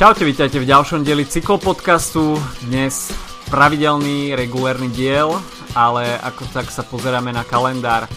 Čaute, 0.00 0.24
vítajte 0.24 0.56
v 0.56 0.64
ďalšom 0.64 1.04
dieli 1.04 1.28
cyklopodcastu. 1.28 2.40
Dnes 2.64 3.12
pravidelný, 3.52 4.32
regulérny 4.32 4.88
diel, 4.88 5.36
ale 5.76 6.16
ako 6.24 6.48
tak 6.56 6.72
sa 6.72 6.80
pozeráme 6.80 7.28
na 7.36 7.44
kalendár, 7.44 8.08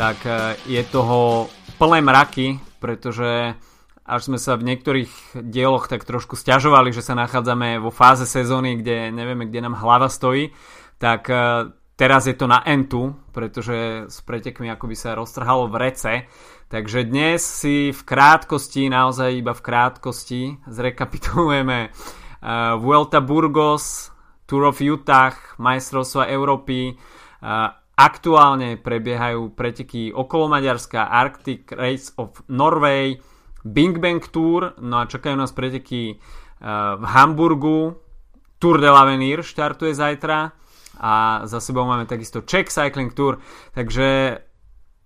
tak 0.00 0.16
e, 0.24 0.56
je 0.64 0.80
toho 0.88 1.52
plné 1.76 2.00
mraky, 2.00 2.56
pretože 2.80 3.52
až 4.08 4.20
sme 4.24 4.40
sa 4.40 4.56
v 4.56 4.64
niektorých 4.64 5.36
dieloch 5.44 5.92
tak 5.92 6.08
trošku 6.08 6.40
stiažovali, 6.40 6.88
že 6.96 7.04
sa 7.04 7.12
nachádzame 7.12 7.84
vo 7.84 7.92
fáze 7.92 8.24
sezóny, 8.24 8.80
kde 8.80 9.12
nevieme, 9.12 9.44
kde 9.44 9.60
nám 9.60 9.76
hlava 9.76 10.08
stojí, 10.08 10.56
tak 10.96 11.28
e, 11.28 11.68
teraz 12.00 12.24
je 12.24 12.36
to 12.36 12.48
na 12.48 12.64
entu, 12.64 13.12
pretože 13.36 14.08
s 14.08 14.24
pretekmi 14.24 14.72
ako 14.72 14.88
by 14.88 14.96
sa 14.96 15.12
roztrhalo 15.12 15.68
v 15.68 15.76
rece. 15.84 16.12
Takže 16.66 17.06
dnes 17.06 17.46
si 17.46 17.94
v 17.94 18.00
krátkosti, 18.02 18.90
naozaj 18.90 19.38
iba 19.38 19.54
v 19.54 19.62
krátkosti, 19.62 20.42
zrekapitulujeme 20.66 21.94
uh, 21.94 22.74
Vuelta 22.82 23.22
Burgos, 23.22 24.10
Tour 24.50 24.74
of 24.74 24.82
Utah, 24.82 25.38
majstrovstva 25.62 26.26
Európy. 26.26 26.98
Uh, 27.38 27.70
aktuálne 27.94 28.82
prebiehajú 28.82 29.54
preteky 29.54 30.10
okolo 30.10 30.50
Maďarska, 30.50 31.06
Arctic 31.06 31.70
Race 31.70 32.10
of 32.18 32.42
Norway, 32.50 33.14
Bing 33.62 34.02
Bang 34.02 34.18
Tour, 34.26 34.74
no 34.82 34.98
a 34.98 35.06
čakajú 35.06 35.38
nás 35.38 35.54
preteky 35.54 36.18
uh, 36.18 36.98
v 36.98 37.04
Hamburgu, 37.14 37.94
Tour 38.58 38.82
de 38.82 38.90
l'Avenir 38.90 39.46
štartuje 39.46 39.94
zajtra 39.94 40.50
a 40.98 41.46
za 41.46 41.62
sebou 41.62 41.86
máme 41.86 42.10
takisto 42.10 42.42
Czech 42.42 42.74
Cycling 42.74 43.14
Tour, 43.14 43.38
takže 43.70 44.38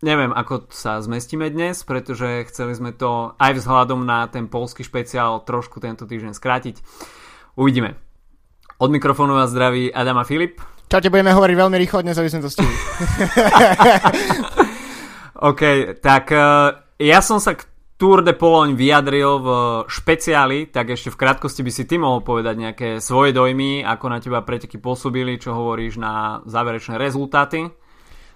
Neviem, 0.00 0.32
ako 0.32 0.72
sa 0.72 0.96
zmestíme 1.04 1.52
dnes, 1.52 1.84
pretože 1.84 2.48
chceli 2.48 2.72
sme 2.72 2.96
to 2.96 3.36
aj 3.36 3.60
vzhľadom 3.60 4.08
na 4.08 4.24
ten 4.32 4.48
polský 4.48 4.80
špeciál 4.80 5.44
trošku 5.44 5.76
tento 5.76 6.08
týždeň 6.08 6.32
skrátiť. 6.32 6.80
Uvidíme. 7.60 8.00
Od 8.80 8.88
mikrofónu 8.88 9.36
vás 9.36 9.52
zdraví 9.52 9.92
Adam 9.92 10.16
a 10.16 10.24
Filip. 10.24 10.56
Čaute, 10.88 11.12
budeme 11.12 11.36
hovoriť 11.36 11.52
veľmi 11.52 11.76
rýchlo 11.76 12.00
dnes, 12.00 12.16
aby 12.16 12.32
sme 12.32 12.40
to 12.40 12.48
stihli. 12.48 12.72
OK, 15.52 15.92
tak 16.00 16.32
uh, 16.32 16.80
ja 16.96 17.20
som 17.20 17.36
sa 17.36 17.52
k 17.52 17.68
Tour 18.00 18.24
de 18.24 18.32
Pologne 18.32 18.72
vyjadril 18.72 19.36
v 19.36 19.48
špeciáli, 19.84 20.72
tak 20.72 20.96
ešte 20.96 21.12
v 21.12 21.20
krátkosti 21.20 21.60
by 21.60 21.72
si 21.76 21.84
ty 21.84 22.00
mohol 22.00 22.24
povedať 22.24 22.56
nejaké 22.56 22.88
svoje 23.04 23.36
dojmy, 23.36 23.84
ako 23.84 24.06
na 24.08 24.16
teba 24.16 24.40
preteky 24.40 24.80
pôsobili, 24.80 25.36
čo 25.36 25.52
hovoríš 25.52 26.00
na 26.00 26.40
záverečné 26.48 26.96
rezultáty. 26.96 27.68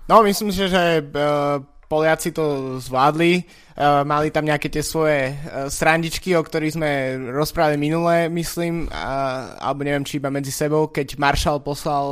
No, 0.05 0.20
myslím 0.22 0.52
si, 0.52 0.69
že 0.69 1.00
uh, 1.00 1.64
Poliaci 1.88 2.33
to 2.33 2.77
zvládli. 2.80 3.44
Uh, 3.74 4.05
mali 4.05 4.28
tam 4.30 4.44
nejaké 4.44 4.69
tie 4.69 4.84
svoje 4.84 5.33
uh, 5.33 5.66
srandičky, 5.72 6.36
o 6.36 6.42
ktorých 6.44 6.77
sme 6.77 6.91
rozprávali 7.33 7.80
minule, 7.80 8.28
myslím, 8.28 8.86
uh, 8.86 9.56
alebo 9.61 9.84
neviem, 9.84 10.05
či 10.05 10.20
iba 10.20 10.28
medzi 10.28 10.52
sebou, 10.52 10.92
keď 10.92 11.16
Marshall 11.16 11.64
poslal 11.64 12.06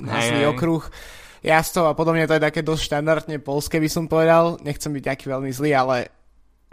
na 0.00 0.18
okruh 0.50 0.82
jazdcov 1.42 1.84
a 1.86 1.94
podobne, 1.94 2.26
to 2.26 2.36
je 2.36 2.46
také 2.46 2.60
dosť 2.66 2.82
štandardne 2.94 3.36
polské, 3.38 3.78
by 3.78 3.90
som 3.90 4.10
povedal. 4.10 4.58
Nechcem 4.64 4.90
byť 4.90 5.04
nejaký 5.06 5.26
veľmi 5.30 5.50
zlý, 5.54 5.70
ale 5.76 5.96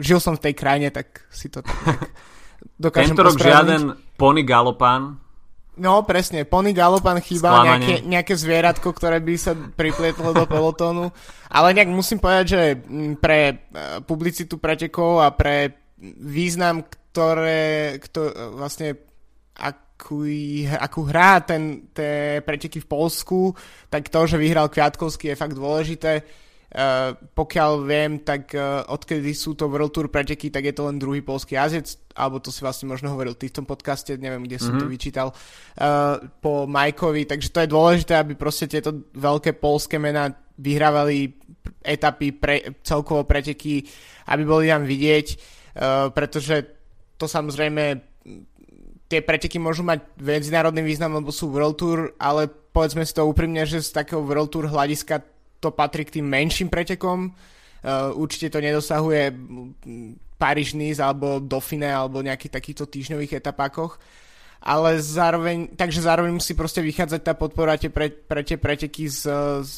žil 0.00 0.18
som 0.20 0.34
v 0.36 0.50
tej 0.50 0.54
krajine, 0.58 0.88
tak 0.90 1.24
si 1.30 1.48
to 1.48 1.62
tak, 1.62 1.76
dokážem 2.84 3.14
Tento 3.14 3.26
rok 3.26 3.38
žiaden 3.38 3.82
pony 4.18 4.42
galopan 4.42 5.25
No, 5.76 6.00
presne. 6.08 6.48
Pony 6.48 6.72
Galopan 6.72 7.20
chýba 7.20 7.60
nejaké, 7.60 8.00
nejaké 8.00 8.32
zvieratko, 8.32 8.96
ktoré 8.96 9.20
by 9.20 9.34
sa 9.36 9.52
priplietlo 9.52 10.32
do 10.32 10.48
pelotónu. 10.48 11.12
Ale 11.52 11.76
nejak 11.76 11.92
musím 11.92 12.16
povedať, 12.16 12.46
že 12.48 12.62
mm, 12.80 13.12
pre 13.20 13.40
e, 13.48 13.54
publicitu 14.00 14.56
pretekov 14.56 15.20
a 15.20 15.28
pre 15.36 15.76
význam, 16.20 16.88
ktoré, 16.88 17.96
kto, 18.00 18.56
vlastne 18.56 18.96
akú, 19.56 20.24
akú 20.76 21.00
hrá 21.08 21.40
ten, 21.44 21.92
tie 21.92 22.44
preteky 22.44 22.80
v 22.80 22.88
Polsku, 22.88 23.52
tak 23.88 24.08
to, 24.12 24.28
že 24.28 24.40
vyhral 24.40 24.68
Kviatkovský 24.68 25.32
je 25.32 25.40
fakt 25.40 25.56
dôležité 25.56 26.24
Uh, 26.76 27.16
pokiaľ 27.32 27.88
viem, 27.88 28.20
tak 28.20 28.52
uh, 28.52 28.84
odkedy 28.92 29.32
sú 29.32 29.56
to 29.56 29.64
World 29.64 29.96
Tour 29.96 30.12
preteky, 30.12 30.52
tak 30.52 30.68
je 30.68 30.76
to 30.76 30.84
len 30.84 31.00
druhý 31.00 31.24
polský 31.24 31.56
jazdec, 31.56 31.96
alebo 32.12 32.36
to 32.36 32.52
si 32.52 32.60
vlastne 32.60 32.84
možno 32.84 33.08
hovoril 33.16 33.32
ty 33.32 33.48
v 33.48 33.56
tom 33.56 33.64
podcaste, 33.64 34.12
neviem, 34.20 34.44
kde 34.44 34.60
som 34.60 34.76
mm-hmm. 34.76 34.84
to 34.84 34.86
mhm. 34.88 34.92
vyčítal, 34.92 35.28
uh, 35.32 36.20
po 36.44 36.68
Majkovi, 36.68 37.24
takže 37.24 37.48
to 37.48 37.64
je 37.64 37.72
dôležité, 37.72 38.20
aby 38.20 38.36
proste 38.36 38.68
tieto 38.68 38.92
veľké 39.16 39.56
polské 39.56 39.96
mená 39.96 40.36
vyhrávali 40.60 41.32
etapy, 41.80 42.36
pre, 42.36 42.76
celkovo 42.84 43.24
preteky, 43.24 43.80
aby 44.28 44.42
boli 44.44 44.68
tam 44.68 44.84
vidieť, 44.84 45.26
uh, 45.32 46.12
pretože 46.12 46.60
to 47.16 47.24
samozrejme 47.24 48.04
tie 49.08 49.24
preteky 49.24 49.56
môžu 49.56 49.80
mať 49.80 50.04
medzinárodný 50.18 50.82
význam, 50.82 51.16
lebo 51.16 51.32
sú 51.32 51.48
World 51.48 51.80
Tour, 51.80 51.98
ale 52.20 52.52
povedzme 52.52 53.06
si 53.06 53.16
to 53.16 53.24
úprimne, 53.24 53.64
že 53.64 53.80
z 53.80 53.96
takého 53.96 54.20
World 54.20 54.52
Tour 54.52 54.68
hľadiska 54.68 55.35
to 55.66 55.74
patrí 55.74 56.06
k 56.06 56.22
tým 56.22 56.26
menším 56.30 56.70
pretekom. 56.70 57.34
Uh, 57.82 58.14
určite 58.14 58.50
to 58.54 58.62
nedosahuje 58.62 59.34
Paríž-Nice 60.38 61.02
alebo 61.02 61.42
Dauphine 61.42 61.90
alebo 61.90 62.22
nejakých 62.22 62.54
takýchto 62.54 62.86
týždňových 62.86 63.42
etapákoch. 63.42 63.98
Ale 64.66 64.98
zároveň, 64.98 65.76
takže 65.78 66.02
zároveň 66.02 66.32
musí 66.34 66.56
proste 66.56 66.82
vychádzať 66.82 67.20
tá 67.22 67.34
podpora 67.38 67.78
tie 67.78 67.92
pre, 67.92 68.10
pre 68.10 68.42
tie 68.42 68.58
preteky 68.58 69.06
z, 69.06 69.30
z, 69.62 69.72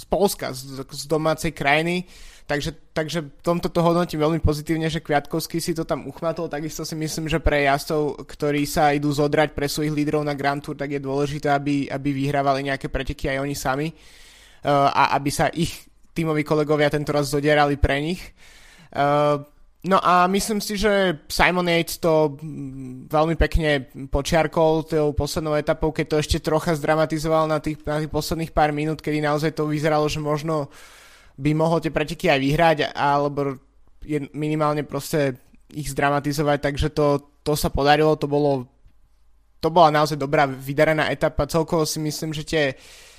z 0.00 0.02
Polska, 0.08 0.56
z, 0.56 0.84
z 0.88 1.04
domácej 1.04 1.52
krajiny. 1.52 2.08
Takže, 2.50 2.74
takže 2.90 3.22
tomto 3.46 3.70
to 3.70 3.78
hodnotím 3.78 4.26
veľmi 4.26 4.42
pozitívne, 4.42 4.90
že 4.90 4.98
Kviatkovský 4.98 5.62
si 5.62 5.70
to 5.70 5.86
tam 5.86 6.10
uchmatol. 6.10 6.50
Takisto 6.50 6.82
si 6.82 6.98
myslím, 6.98 7.30
že 7.30 7.38
pre 7.38 7.62
jazdcov, 7.62 8.26
ktorí 8.26 8.66
sa 8.66 8.90
idú 8.90 9.14
zodrať 9.14 9.54
pre 9.54 9.70
svojich 9.70 9.94
lídrov 9.94 10.26
na 10.26 10.34
Grand 10.34 10.58
Tour, 10.58 10.74
tak 10.74 10.90
je 10.90 10.98
dôležité, 10.98 11.46
aby, 11.46 11.86
aby 11.86 12.10
vyhrávali 12.10 12.66
nejaké 12.66 12.90
preteky 12.90 13.30
aj 13.30 13.38
oni 13.38 13.54
sami. 13.54 13.88
Eh, 13.94 14.20
a 14.66 15.16
aby 15.16 15.30
sa 15.32 15.48
ich 15.48 15.90
tímoví 16.14 16.44
kolegovia 16.44 16.92
tento 16.92 17.14
raz 17.14 17.30
zodierali 17.30 17.78
pre 17.78 17.96
nich. 18.02 18.20
Eh, 18.90 19.36
no 19.86 19.98
a 20.02 20.26
myslím 20.26 20.58
si, 20.60 20.74
že 20.74 21.22
Simon 21.30 21.70
Yates 21.70 22.02
to 22.02 22.36
mm, 22.36 23.06
veľmi 23.08 23.38
pekne 23.38 23.86
počiarkol 24.10 24.84
tou 24.84 25.14
poslednou 25.14 25.54
etapou, 25.54 25.94
keď 25.94 26.06
to 26.10 26.16
ešte 26.20 26.38
trocha 26.42 26.74
zdramatizoval 26.74 27.46
na 27.46 27.62
tých, 27.62 27.80
na 27.86 28.02
tých 28.02 28.12
posledných 28.12 28.52
pár 28.52 28.74
minút, 28.74 29.00
kedy 29.00 29.22
naozaj 29.22 29.54
to 29.54 29.70
vyzeralo, 29.70 30.10
že 30.10 30.18
možno 30.18 30.68
by 31.40 31.56
mohol 31.56 31.80
tie 31.80 31.94
preteky 31.94 32.28
aj 32.28 32.40
vyhrať, 32.42 32.78
alebo 32.92 33.56
minimálne 34.34 34.84
proste 34.84 35.40
ich 35.70 35.88
zdramatizovať, 35.88 36.58
takže 36.60 36.88
to, 36.90 37.38
to 37.46 37.54
sa 37.54 37.70
podarilo, 37.70 38.18
to 38.18 38.26
bolo 38.26 38.66
to 39.60 39.68
bola 39.68 39.92
naozaj 39.92 40.16
dobrá 40.16 40.48
vydarená 40.48 41.12
etapa, 41.12 41.44
celkovo 41.44 41.84
si 41.84 42.00
myslím, 42.00 42.32
že 42.32 42.48
tie 42.48 42.64
uh, 42.72 43.09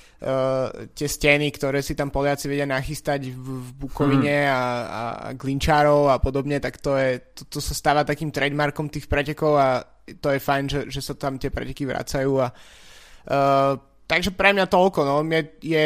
tie 0.94 1.08
steny, 1.10 1.50
ktoré 1.50 1.82
si 1.82 1.98
tam 1.98 2.14
Poliaci 2.14 2.46
vedia 2.46 2.62
nachystať 2.62 3.34
v, 3.34 3.42
v 3.58 3.68
Bukovine 3.74 4.46
hmm. 4.46 4.54
a, 4.54 4.62
a, 4.62 5.02
a 5.18 5.28
Glinčárov 5.34 6.14
a 6.14 6.22
podobne, 6.22 6.62
tak 6.62 6.78
to, 6.78 6.94
je, 6.94 7.34
to, 7.34 7.42
to 7.48 7.58
sa 7.58 7.74
stáva 7.74 8.06
takým 8.06 8.30
trademarkom 8.30 8.86
tých 8.86 9.10
pretekov 9.10 9.58
a 9.58 9.82
to 10.22 10.30
je 10.30 10.38
fajn, 10.38 10.64
že, 10.70 10.80
že 10.90 11.00
sa 11.02 11.14
tam 11.18 11.42
tie 11.42 11.50
preteky 11.50 11.86
vracajú 11.86 12.32
a 12.38 12.54
uh, 12.54 13.74
takže 14.06 14.30
pre 14.34 14.54
mňa 14.54 14.66
toľko, 14.70 15.00
no, 15.02 15.16
je, 15.26 15.42
je, 15.62 15.84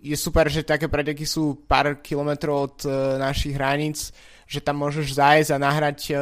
je 0.00 0.16
super, 0.16 0.48
že 0.48 0.64
také 0.64 0.88
preteky 0.88 1.28
sú 1.28 1.66
pár 1.68 2.00
kilometrov 2.00 2.56
od 2.56 2.76
uh, 2.88 3.20
našich 3.20 3.52
hraníc, 3.52 4.16
že 4.48 4.64
tam 4.64 4.80
môžeš 4.80 5.12
zájsť 5.12 5.50
a 5.52 5.58
nahrať 5.60 5.98
uh, 6.12 6.18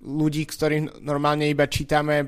ľudí, 0.00 0.48
ktorých 0.48 1.04
normálne 1.04 1.44
iba 1.44 1.68
čítame 1.68 2.24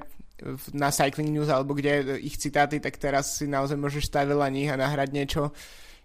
na 0.75 0.91
Cycling 0.91 1.31
News 1.31 1.49
alebo 1.49 1.75
kde 1.77 2.19
ich 2.19 2.39
citáty, 2.39 2.83
tak 2.83 2.99
teraz 2.99 3.39
si 3.39 3.47
naozaj 3.47 3.79
môžeš 3.79 4.11
stať 4.11 4.33
veľa 4.33 4.49
nich 4.51 4.67
a 4.67 4.81
nahrať 4.81 5.09
niečo. 5.15 5.43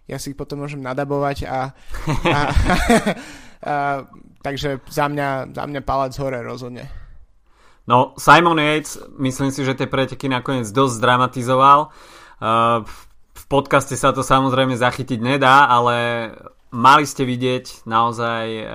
Ja 0.08 0.16
si 0.16 0.32
ich 0.32 0.38
potom 0.38 0.62
môžem 0.64 0.80
nadabovať 0.80 1.44
a, 1.44 1.48
a, 1.52 1.58
a, 2.32 2.38
a 3.60 3.74
takže 4.40 4.80
za 4.88 5.06
mňa, 5.10 5.52
za 5.52 5.64
mňa 5.68 5.80
palec 5.84 6.14
hore 6.16 6.40
rozhodne. 6.40 6.88
No, 7.88 8.12
Simon 8.20 8.60
Yates, 8.60 9.00
myslím 9.16 9.48
si, 9.48 9.64
že 9.64 9.72
tie 9.72 9.88
preteky 9.88 10.28
nakoniec 10.28 10.68
dosť 10.68 11.00
zdramatizoval. 11.00 11.88
Uh, 12.38 12.84
v 13.32 13.44
podcaste 13.48 13.96
sa 13.96 14.12
to 14.12 14.20
samozrejme 14.20 14.76
zachytiť 14.76 15.20
nedá, 15.24 15.64
ale 15.72 15.96
mali 16.68 17.08
ste 17.08 17.24
vidieť 17.24 17.88
naozaj 17.88 18.44
uh, 18.60 18.68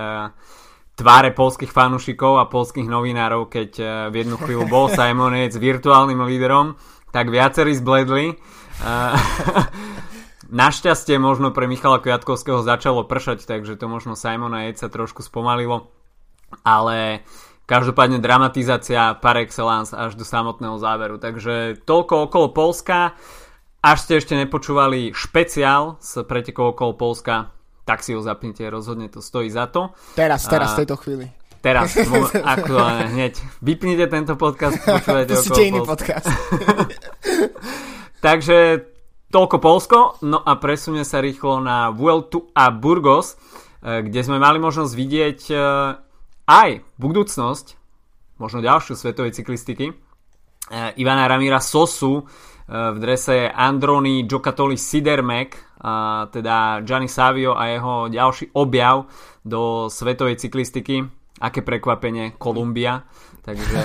tváre 0.94 1.34
polských 1.34 1.74
fanúšikov 1.74 2.38
a 2.38 2.50
polských 2.50 2.86
novinárov, 2.86 3.50
keď 3.50 3.72
eh, 3.80 3.88
v 4.14 4.16
jednu 4.26 4.38
chvíľu 4.38 4.66
bol 4.70 4.86
Simonec 4.94 5.54
virtuálnym 5.58 6.22
líderom, 6.26 6.78
tak 7.10 7.30
viacerí 7.34 7.74
zbledli. 7.74 8.34
Eh, 8.34 9.16
našťastie 10.54 11.18
možno 11.18 11.50
pre 11.50 11.66
Michala 11.66 11.98
Kviatkovského 11.98 12.62
začalo 12.62 13.06
pršať, 13.10 13.50
takže 13.50 13.74
to 13.74 13.90
možno 13.90 14.14
Simona 14.14 14.70
Jejca 14.70 14.88
trošku 14.94 15.26
spomalilo. 15.26 15.90
Ale 16.62 17.26
každopádne 17.66 18.22
dramatizácia 18.22 19.18
par 19.18 19.42
excellence 19.42 19.90
až 19.90 20.14
do 20.14 20.22
samotného 20.22 20.78
záveru. 20.78 21.18
Takže 21.18 21.82
toľko 21.82 22.30
okolo 22.30 22.48
Polska. 22.54 23.18
Až 23.84 23.98
ste 24.00 24.14
ešte 24.22 24.38
nepočúvali 24.40 25.12
špeciál 25.12 26.00
s 26.00 26.22
pretekou 26.24 26.72
okolo 26.72 26.96
Polska, 26.96 27.52
tak 27.84 28.00
si 28.04 28.16
ho 28.16 28.22
zapnite, 28.24 28.64
rozhodne 28.72 29.12
to 29.12 29.20
stojí 29.20 29.52
za 29.52 29.68
to. 29.68 29.92
Teraz, 30.16 30.48
teraz, 30.48 30.76
v 30.76 30.84
tejto 30.84 30.96
chvíli. 31.00 31.26
teraz, 31.60 31.96
aktuálne, 32.56 33.12
hneď. 33.12 33.40
Vypnite 33.60 34.08
tento 34.08 34.40
podcast, 34.40 34.80
počúvajte 34.84 35.34
to 35.36 35.60
iný 35.60 35.80
podcast. 35.84 36.28
Takže 38.26 38.88
toľko 39.34 39.58
Polsko, 39.60 39.98
no 40.24 40.40
a 40.40 40.56
presunie 40.56 41.04
sa 41.04 41.20
rýchlo 41.20 41.60
na 41.60 41.92
Vueltu 41.92 42.48
a 42.56 42.72
Burgos, 42.72 43.36
e, 43.84 44.06
kde 44.06 44.22
sme 44.24 44.40
mali 44.40 44.64
možnosť 44.64 44.94
vidieť 44.96 45.40
e, 45.52 45.56
aj 46.48 46.70
budúcnosť, 47.02 47.66
možno 48.40 48.64
ďalšiu 48.64 48.96
svetovej 48.96 49.36
cyklistiky, 49.36 49.92
e, 49.92 49.96
Ivana 51.02 51.28
Ramira 51.28 51.60
Sosu 51.60 52.24
v 52.68 52.98
drese 53.00 53.52
Androni 53.52 54.24
Giocattoli 54.24 54.78
Sidermek, 54.80 55.76
teda 56.32 56.80
Gianni 56.82 57.12
Savio 57.12 57.60
a 57.60 57.68
jeho 57.68 58.08
ďalší 58.08 58.56
objav 58.56 59.06
do 59.44 59.92
svetovej 59.92 60.40
cyklistiky. 60.40 61.04
Aké 61.44 61.60
prekvapenie, 61.60 62.40
Kolumbia. 62.40 63.04
Takže 63.44 63.78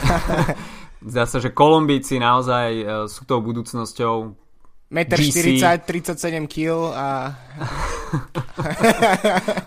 zdá 1.11 1.27
sa, 1.27 1.43
že 1.43 1.51
Kolumbíci 1.51 2.23
naozaj 2.23 2.71
sú 3.11 3.27
tou 3.27 3.43
budúcnosťou 3.43 4.47
1,40 4.89 5.85
37 5.85 6.49
kg 6.49 6.97
a... 6.97 7.07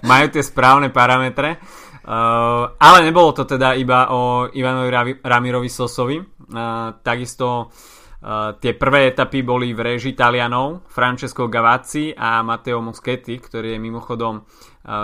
Majú 0.09 0.25
tie 0.33 0.41
správne 0.41 0.89
parametre. 0.89 1.61
Uh, 2.01 2.73
ale 2.81 3.05
nebolo 3.05 3.29
to 3.29 3.45
teda 3.45 3.77
iba 3.77 4.09
o 4.09 4.49
Ivanovi 4.49 5.21
Ramirovi 5.21 5.69
Sosovi. 5.69 6.17
Uh, 6.17 6.97
takisto 7.05 7.69
uh, 7.69 8.00
tie 8.61 8.73
prvé 8.77 9.09
etapy 9.09 9.41
boli 9.41 9.73
v 9.73 9.81
režii 9.81 10.13
Talianov, 10.13 10.85
Francesco 10.85 11.49
Gavazzi 11.49 12.13
a 12.13 12.45
Matteo 12.45 12.77
Moschetti, 12.77 13.41
ktorý 13.41 13.73
je 13.73 13.79
mimochodom 13.81 14.45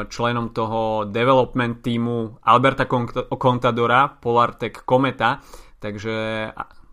členom 0.05 0.53
toho 0.53 1.09
development 1.09 1.81
týmu 1.81 2.45
Alberta 2.45 2.85
Contadora, 3.33 4.05
Polartec 4.09 4.85
Cometa, 4.85 5.41
takže 5.81 6.49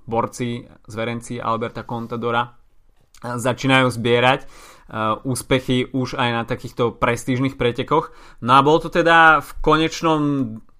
borci, 0.08 0.64
zverenci 0.88 1.40
Alberta 1.40 1.84
Contadora 1.84 2.48
začínajú 3.24 3.88
zbierať 3.88 4.44
úspechy 5.24 5.88
už 5.96 6.20
aj 6.20 6.28
na 6.28 6.42
takýchto 6.44 7.00
prestížnych 7.00 7.56
pretekoch. 7.56 8.12
No 8.44 8.60
a 8.60 8.64
bol 8.64 8.76
to 8.84 8.92
teda 8.92 9.40
v 9.40 9.50
konečnom 9.64 10.20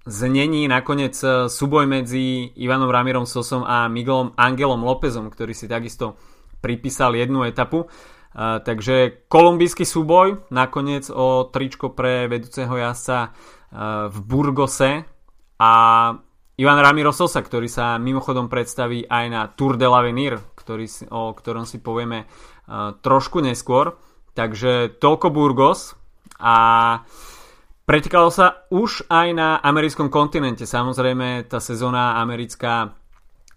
znení 0.05 0.69
nakoniec 0.69 1.17
uh, 1.25 1.49
súboj 1.49 1.89
medzi 1.89 2.53
Ivanom 2.61 2.93
Ramírom 2.93 3.25
Sosom 3.25 3.65
a 3.65 3.89
Miguelom 3.89 4.37
Angelom 4.37 4.85
Lópezom, 4.85 5.33
ktorý 5.33 5.57
si 5.57 5.65
takisto 5.65 6.21
pripísal 6.61 7.17
jednu 7.17 7.45
etapu. 7.49 7.89
Uh, 8.35 8.61
takže 8.61 9.27
kolumbijský 9.31 9.87
súboj 9.89 10.49
nakoniec 10.53 11.09
o 11.09 11.49
tričko 11.49 11.97
pre 11.97 12.29
vedúceho 12.29 12.75
jazdca 12.77 13.31
uh, 13.31 14.11
v 14.13 14.17
Burgose 14.25 15.09
a 15.57 15.73
Ivan 16.55 16.79
Ramiro 16.79 17.11
Sosa, 17.11 17.43
ktorý 17.43 17.67
sa 17.67 17.99
mimochodom 17.99 18.47
predstaví 18.47 19.03
aj 19.11 19.25
na 19.27 19.51
Tour 19.51 19.75
de 19.75 19.91
l'Avenir, 19.91 20.39
ktorý, 20.55 20.87
o 21.11 21.35
ktorom 21.35 21.67
si 21.67 21.83
povieme 21.83 22.27
uh, 22.27 22.95
trošku 23.01 23.43
neskôr. 23.43 23.99
Takže 24.35 24.99
toľko 24.99 25.31
Burgos 25.31 25.95
a 26.43 26.57
pretekalo 27.85 28.29
sa 28.33 28.67
už 28.73 29.09
aj 29.09 29.29
na 29.33 29.49
americkom 29.61 30.09
kontinente. 30.13 30.69
Samozrejme, 30.69 31.49
tá 31.49 31.61
sezóna 31.61 32.21
americká 32.21 32.93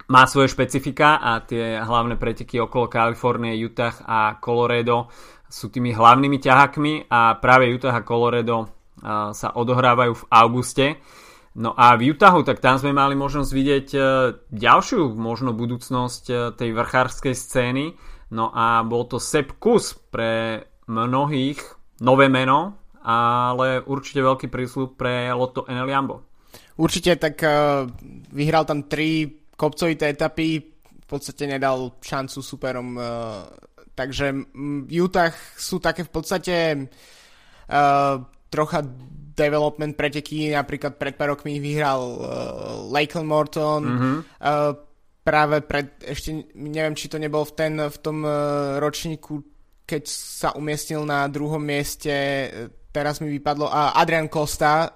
má 0.08 0.24
svoje 0.24 0.56
špecifika 0.56 1.20
a 1.20 1.44
tie 1.44 1.84
hlavné 1.84 2.16
preteky 2.16 2.64
okolo 2.64 2.88
Kalifornie, 2.88 3.60
Utah 3.60 3.96
a 4.08 4.40
Colorado 4.40 5.12
sú 5.48 5.68
tými 5.68 5.92
hlavnými 5.92 6.40
ťahakmi 6.40 7.12
a 7.12 7.40
práve 7.40 7.72
Utah 7.72 7.96
a 7.96 8.08
Colorado 8.08 8.72
sa 9.32 9.54
odohrávajú 9.54 10.14
v 10.16 10.28
auguste. 10.32 10.88
No 11.58 11.74
a 11.74 11.98
v 11.98 12.14
Utahu, 12.14 12.46
tak 12.46 12.62
tam 12.62 12.78
sme 12.78 12.94
mali 12.94 13.18
možnosť 13.18 13.50
vidieť 13.50 13.88
e, 13.98 14.00
ďalšiu 14.54 15.18
možno 15.18 15.58
budúcnosť 15.58 16.24
e, 16.30 16.34
tej 16.54 16.70
vrchárskej 16.70 17.34
scény. 17.34 17.86
No 18.30 18.54
a 18.54 18.86
bol 18.86 19.10
to 19.10 19.18
Sepp 19.18 19.58
Kus 19.58 19.98
pre 19.98 20.62
mnohých 20.86 21.58
nové 22.06 22.30
meno, 22.30 22.77
ale 23.08 23.80
určite 23.88 24.20
veľký 24.20 24.52
prísľub 24.52 25.00
pre 25.00 25.32
Lotto 25.32 25.64
Enel 25.72 25.88
Jambo. 25.88 26.28
Určite, 26.76 27.16
tak 27.16 27.40
uh, 27.40 27.88
vyhral 28.36 28.68
tam 28.68 28.86
tri 28.92 29.32
kopcovité 29.56 30.12
etapy, 30.12 30.60
v 31.02 31.08
podstate 31.08 31.48
nedal 31.48 31.96
šancu 32.04 32.44
superom. 32.44 33.00
Uh, 33.00 33.48
takže 33.96 34.36
v 34.54 34.92
Utah 34.92 35.32
sú 35.56 35.80
také 35.80 36.04
v 36.04 36.12
podstate 36.12 36.56
uh, 37.72 38.16
trocha 38.52 38.80
development 39.38 39.94
preteky, 39.96 40.52
napríklad 40.52 40.98
pred 40.98 41.14
pár 41.16 41.38
rokmi 41.38 41.62
vyhral 41.62 42.02
uh, 42.02 42.26
Lakeland 42.90 43.30
Morton, 43.30 43.82
mm-hmm. 43.86 44.18
uh, 44.42 44.74
práve 45.22 45.62
pred, 45.62 45.98
ešte 46.02 46.54
neviem, 46.58 46.98
či 46.98 47.06
to 47.06 47.22
nebol 47.22 47.46
v, 47.46 47.54
ten, 47.54 47.74
v 47.78 47.98
tom 48.02 48.26
uh, 48.26 48.82
ročníku, 48.82 49.46
keď 49.86 50.04
sa 50.10 50.50
umiestnil 50.58 51.06
na 51.06 51.30
druhom 51.30 51.62
mieste, 51.62 52.14
teraz 52.98 53.22
mi 53.22 53.30
vypadlo, 53.30 53.70
a 53.70 53.94
Adrian 53.94 54.26
Costa, 54.26 54.90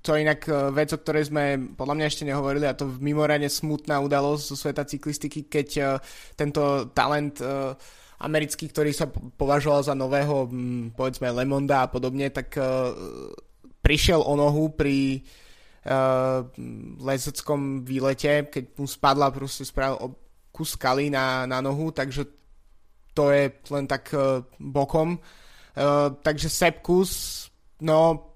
to 0.00 0.16
je 0.16 0.24
inak 0.24 0.48
vec, 0.72 0.96
o 0.96 0.98
ktorej 1.04 1.28
sme 1.28 1.76
podľa 1.76 2.00
mňa 2.00 2.06
ešte 2.08 2.24
nehovorili 2.24 2.64
a 2.64 2.72
to 2.72 2.88
mimoriadne 2.88 3.52
smutná 3.52 4.00
udalosť 4.00 4.42
zo 4.48 4.56
sveta 4.56 4.88
cyklistiky, 4.88 5.44
keď 5.44 5.68
uh, 5.76 6.00
tento 6.32 6.88
talent 6.96 7.36
americký, 8.22 8.70
ktorý 8.70 8.94
sa 8.94 9.10
považoval 9.10 9.82
za 9.82 9.98
nového, 9.98 10.46
povedzme, 10.94 11.34
Lemonda 11.34 11.82
a 11.84 11.90
podobne, 11.90 12.30
tak 12.30 12.54
prišiel 13.82 14.22
o 14.22 14.38
nohu 14.38 14.70
pri 14.78 15.26
lezeckom 17.02 17.82
výlete, 17.82 18.46
keď 18.46 18.78
mu 18.78 18.86
spadla, 18.86 19.34
proste 19.34 19.66
spravil 19.66 20.14
kus 20.54 20.78
skaly 20.78 21.10
na, 21.10 21.50
na 21.50 21.58
nohu, 21.58 21.90
takže 21.90 22.22
to 23.10 23.34
je 23.34 23.50
len 23.74 23.90
tak 23.90 24.14
bokom. 24.62 25.18
Uh, 25.72 26.12
takže 26.20 26.52
Sepkus, 26.52 27.10
no 27.80 28.32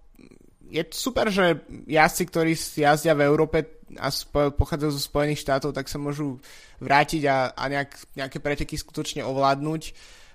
je 0.67 0.83
super, 0.91 1.31
že 1.31 1.63
jazdci, 1.87 2.25
ktorí 2.27 2.53
jazdia 2.57 3.15
v 3.15 3.27
Európe 3.29 3.79
a 4.01 4.11
spo- 4.11 4.51
pochádzajú 4.51 4.91
zo 4.91 5.03
Spojených 5.03 5.43
štátov, 5.47 5.71
tak 5.71 5.87
sa 5.87 6.01
môžu 6.01 6.43
vrátiť 6.83 7.23
a, 7.31 7.55
a 7.55 7.65
nejak, 7.71 7.91
nejaké 8.19 8.39
preteky 8.43 8.75
skutočne 8.75 9.23
ovládnuť. 9.23 9.83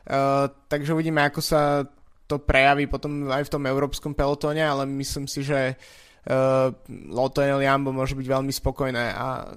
Uh, 0.08 0.50
takže 0.72 0.96
uvidíme, 0.96 1.22
ako 1.22 1.42
sa 1.44 1.86
to 2.26 2.40
prejaví 2.40 2.88
potom 2.88 3.28
aj 3.28 3.44
v 3.44 3.54
tom 3.54 3.64
európskom 3.68 4.16
pelotóne, 4.16 4.64
ale 4.64 4.88
myslím 4.88 5.28
si, 5.28 5.44
že 5.44 5.76
uh, 5.76 6.72
Lotto 7.12 7.44
NL 7.44 7.60
Jambo 7.60 7.92
môže 7.92 8.16
byť 8.16 8.28
veľmi 8.30 8.54
spokojné 8.56 9.06
a 9.12 9.52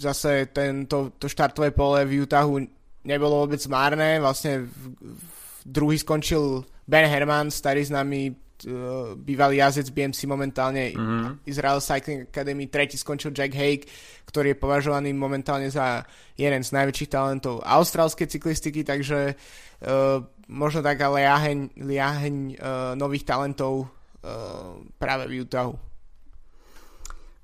zase 0.00 0.50
tento, 0.50 1.14
to 1.20 1.30
štartové 1.30 1.70
pole 1.70 2.02
v 2.08 2.26
Utahu 2.26 2.58
nebolo 3.06 3.46
vôbec 3.46 3.62
márne, 3.70 4.18
vlastne 4.18 4.66
v, 4.66 4.98
v 4.98 5.39
druhý 5.70 5.96
skončil 6.02 6.66
Ben 6.90 7.06
Herman, 7.06 7.54
starý 7.54 7.86
známy 7.86 8.34
uh, 8.66 9.14
bývalý 9.14 9.62
jazdec 9.62 9.94
BMC 9.94 10.26
momentálne 10.26 10.90
mm-hmm. 10.90 11.46
Israel 11.46 11.78
Cycling 11.78 12.26
Academy, 12.26 12.66
tretí 12.66 12.98
skončil 12.98 13.30
Jack 13.30 13.54
Haig, 13.54 13.86
ktorý 14.26 14.52
je 14.52 14.58
považovaný 14.58 15.14
momentálne 15.14 15.70
za 15.70 16.02
jeden 16.34 16.66
z 16.66 16.74
najväčších 16.74 17.10
talentov 17.14 17.62
austrálskej 17.62 18.26
cyklistiky, 18.26 18.82
takže 18.82 19.38
uh, 19.38 20.18
možno 20.50 20.82
taká 20.82 21.06
liaheň, 21.14 21.78
liaheň 21.78 22.34
uh, 22.58 22.92
nových 22.98 23.22
talentov 23.22 23.86
uh, 23.86 24.82
práve 24.98 25.30
v 25.30 25.46
Utahu. 25.46 25.74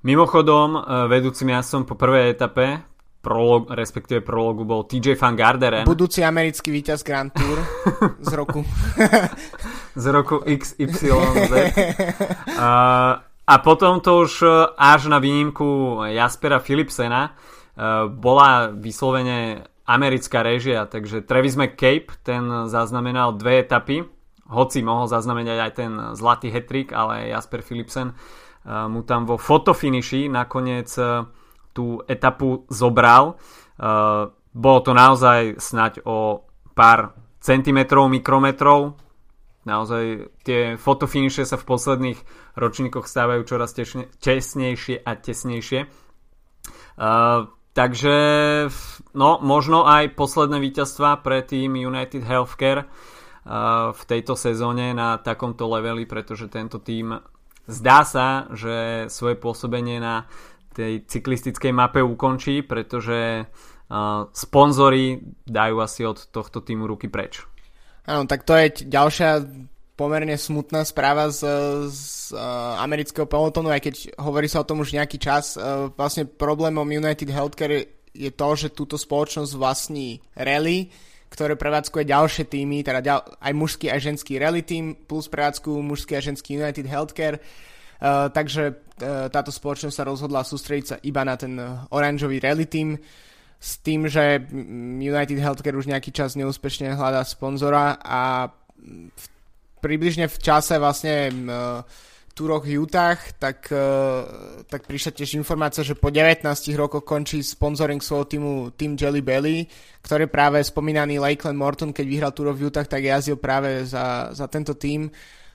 Mimochodom, 0.07 0.87
vedúcim 1.11 1.51
ja 1.51 1.67
som 1.67 1.83
po 1.83 1.99
prvej 1.99 2.31
etape 2.31 2.79
prolog, 3.27 3.67
respektíve 3.75 4.23
prologu 4.23 4.63
bol 4.63 4.87
TJ 4.87 5.19
Van 5.19 5.35
Garderen. 5.35 5.83
Budúci 5.83 6.23
americký 6.23 6.71
víťaz 6.71 7.03
Grand 7.03 7.35
Tour 7.35 7.59
z 8.23 8.33
roku. 8.39 8.63
z 10.03 10.07
roku 10.15 10.47
XYZ. 10.47 11.53
A, 12.55 12.71
a 13.27 13.55
potom 13.67 13.99
to 13.99 14.23
už 14.23 14.47
e, 14.47 14.49
až 14.79 15.11
na 15.11 15.19
výnimku 15.19 15.99
Jaspera 16.07 16.63
Philipsena 16.63 17.27
e, 17.27 17.31
bola 18.15 18.71
vyslovene 18.71 19.67
americká 19.91 20.47
režia, 20.47 20.87
takže 20.87 21.27
Travis 21.27 21.59
McCabe 21.59 22.15
ten 22.23 22.71
zaznamenal 22.71 23.35
dve 23.35 23.67
etapy, 23.67 24.07
hoci 24.47 24.87
mohol 24.87 25.11
zaznamenať 25.11 25.59
aj 25.59 25.73
ten 25.75 25.93
zlatý 26.15 26.55
hetrik, 26.55 26.95
ale 26.95 27.35
Jasper 27.35 27.67
Philipsen 27.67 28.15
e, 28.15 28.15
mu 28.87 29.03
tam 29.03 29.27
vo 29.27 29.35
fotofiniši 29.35 30.31
nakoniec 30.31 30.95
tú 31.77 32.01
etapu 32.09 32.65
zobral. 32.73 33.37
Uh, 33.77 34.33
bolo 34.57 34.81
to 34.81 34.97
naozaj 34.97 35.61
snať 35.61 36.01
o 36.09 36.49
pár 36.73 37.13
centimetrov, 37.45 38.09
mikrometrov. 38.09 38.97
Naozaj 39.69 40.33
tie 40.47 40.81
fotofiniše 40.81 41.45
sa 41.45 41.61
v 41.61 41.69
posledných 41.69 42.19
ročníkoch 42.57 43.05
stávajú 43.05 43.43
čoraz 43.45 43.77
tesne, 43.77 44.09
tesnejšie 44.17 45.05
a 45.05 45.13
tesnejšie. 45.13 45.81
Uh, 46.97 47.53
takže 47.77 48.17
no, 49.13 49.31
možno 49.45 49.85
aj 49.85 50.17
posledné 50.17 50.57
víťazstva 50.57 51.21
pre 51.21 51.45
tým 51.45 51.77
United 51.77 52.25
Healthcare 52.25 52.87
uh, 52.87 53.93
v 53.93 54.03
tejto 54.09 54.39
sezóne 54.39 54.97
na 54.97 55.21
takomto 55.21 55.69
leveli, 55.69 56.09
pretože 56.09 56.49
tento 56.49 56.81
tým 56.81 57.21
zdá 57.67 58.07
sa, 58.07 58.47
že 58.55 59.07
svoje 59.11 59.37
pôsobenie 59.37 59.99
na 59.99 60.31
tej 60.77 61.09
cyklistickej 61.09 61.73
mape 61.73 62.05
ukončí, 62.05 62.61
pretože 62.61 63.49
sponzory 64.35 65.23
dajú 65.47 65.77
asi 65.81 66.03
od 66.05 66.29
tohto 66.29 66.61
týmu 66.61 66.85
ruky 66.85 67.09
preč. 67.09 67.41
Áno, 68.07 68.29
tak 68.29 68.45
to 68.45 68.55
je 68.55 68.87
ďalšia 68.87 69.43
pomerne 69.97 70.37
smutná 70.37 70.85
správa 70.85 71.33
z, 71.33 71.43
z 71.89 72.31
uh, 72.37 72.77
amerického 72.85 73.25
pelotonu, 73.25 73.73
aj 73.73 73.81
keď 73.81 73.95
hovorí 74.21 74.45
sa 74.45 74.61
o 74.61 74.69
tom 74.69 74.85
už 74.85 74.93
nejaký 74.93 75.17
čas. 75.17 75.57
Uh, 75.57 75.89
vlastne 75.97 76.29
problémom 76.29 76.85
United 76.85 77.33
Healthcare 77.33 77.89
je 78.13 78.31
to, 78.31 78.49
že 78.55 78.77
túto 78.77 79.01
spoločnosť 79.01 79.57
vlastní 79.57 80.21
rally, 80.37 80.93
ktoré 81.33 81.57
prevádzkuje 81.57 82.05
ďalšie 82.13 82.45
týmy, 82.45 82.85
teda 82.85 83.01
ďal, 83.01 83.21
aj 83.41 83.53
mužský 83.57 83.89
a 83.89 83.97
ženský 83.97 84.37
rally 84.37 84.61
team, 84.61 84.95
plus 84.95 85.33
prevádzku 85.33 85.73
mužský 85.81 86.21
a 86.21 86.23
ženský 86.23 86.61
United 86.61 86.85
Healthcare. 86.85 87.41
Uh, 87.41 87.76
takže 88.03 88.65
uh, 88.73 89.29
táto 89.33 89.49
spoločnosť 89.53 89.97
sa 89.97 90.09
rozhodla 90.09 90.45
sústrediť 90.45 90.87
sa 90.87 90.97
iba 91.05 91.25
na 91.25 91.37
ten 91.37 91.57
oranžový 91.93 92.41
rally 92.41 92.69
team 92.69 92.97
s 93.57 93.81
tým, 93.81 94.05
že 94.05 94.45
United 95.01 95.41
Healthcare 95.41 95.77
už 95.77 95.89
nejaký 95.89 96.13
čas 96.13 96.37
neúspešne 96.37 96.93
hľadá 96.93 97.25
sponzora 97.25 97.97
a 98.05 98.53
v 98.77 99.27
približne 99.81 100.29
v 100.29 100.39
čase 100.39 100.77
vlastne 100.77 101.33
túroch 102.37 102.69
Utah, 102.69 103.17
tak, 103.41 103.73
tak 104.69 104.81
prišla 104.85 105.17
tiež 105.17 105.41
informácia, 105.41 105.81
že 105.81 105.97
po 105.97 106.13
19 106.13 106.45
rokoch 106.77 107.01
končí 107.09 107.41
sponsoring 107.41 108.05
svojho 108.05 108.29
týmu 108.29 108.53
Team 108.77 108.93
Jelly 108.93 109.25
Belly, 109.25 109.65
ktorý 110.05 110.29
práve 110.29 110.61
spomínaný 110.61 111.17
Lakeland 111.17 111.57
Morton, 111.57 111.97
keď 111.97 112.05
vyhral 112.05 112.37
Tour 112.37 112.53
of 112.53 112.61
Utah, 112.61 112.85
tak 112.85 113.09
jazdil 113.09 113.41
práve 113.41 113.89
za, 113.89 114.37
za 114.37 114.45
tento 114.53 114.77
tým. 114.77 115.09
Uh, 115.09 115.46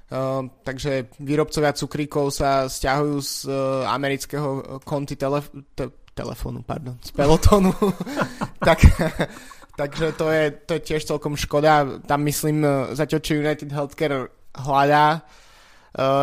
takže 0.68 1.08
výrobcovia 1.24 1.72
cukríkov 1.72 2.36
sa 2.36 2.68
stiahujú 2.68 3.18
z 3.24 3.34
uh, 3.48 3.88
amerického 3.88 4.80
konty 4.84 5.15
telef- 5.15 5.56
te- 5.72 5.96
telefónu, 6.12 6.68
pardon, 6.68 7.00
z 7.00 7.15
pelotonu. 7.15 7.72
tak, 8.68 8.84
Takže 9.80 10.12
to 10.20 10.27
je, 10.27 10.51
to 10.68 10.72
je 10.77 10.82
tiež 10.84 11.08
celkom 11.08 11.39
škoda. 11.39 12.03
Tam 12.03 12.22
myslím, 12.27 12.62
e, 12.62 12.91
zatiaľ 12.91 13.20
čo 13.24 13.39
United 13.39 13.72
Healthcare 13.72 14.27
hľadá 14.51 15.24
uh, 15.24 15.50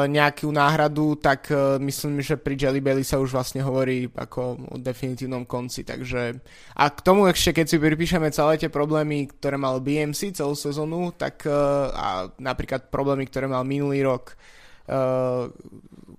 nejakú 0.08 0.48
náhradu, 0.48 1.20
tak 1.20 1.52
uh, 1.52 1.76
myslím, 1.76 2.24
že 2.24 2.40
pri 2.40 2.56
Jelly 2.56 2.80
Belly 2.80 3.04
sa 3.04 3.20
už 3.20 3.36
vlastne 3.36 3.60
hovorí 3.60 4.08
ako 4.08 4.72
o 4.72 4.76
definitívnom 4.80 5.44
konci. 5.44 5.84
Takže 5.84 6.40
a 6.72 6.84
k 6.88 7.00
tomu 7.04 7.28
ešte, 7.28 7.52
keď 7.52 7.66
si 7.68 7.76
pripíšeme 7.76 8.32
celé 8.32 8.56
tie 8.56 8.72
problémy, 8.72 9.28
ktoré 9.28 9.60
mal 9.60 9.84
BMC 9.84 10.32
celú 10.32 10.56
sezónu, 10.56 11.12
tak 11.12 11.44
uh, 11.44 11.92
a 11.92 12.08
napríklad 12.40 12.88
problémy, 12.88 13.28
ktoré 13.28 13.44
mal 13.44 13.60
minulý 13.68 14.08
rok 14.08 14.40
uh, 14.88 15.52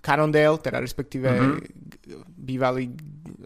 Cannondale, 0.05 0.61
teda 0.61 0.77
respektíve 0.77 1.29
mm-hmm. 1.33 1.57
bývalý 2.37 2.93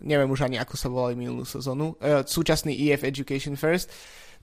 neviem 0.03 0.27
už 0.27 0.51
ani 0.51 0.59
ako 0.59 0.75
sa 0.75 0.91
volali 0.91 1.15
minulú 1.15 1.47
sezónu, 1.47 1.95
uh, 2.03 2.27
súčasný 2.27 2.75
EF 2.91 3.07
Education 3.07 3.55
First, 3.55 3.87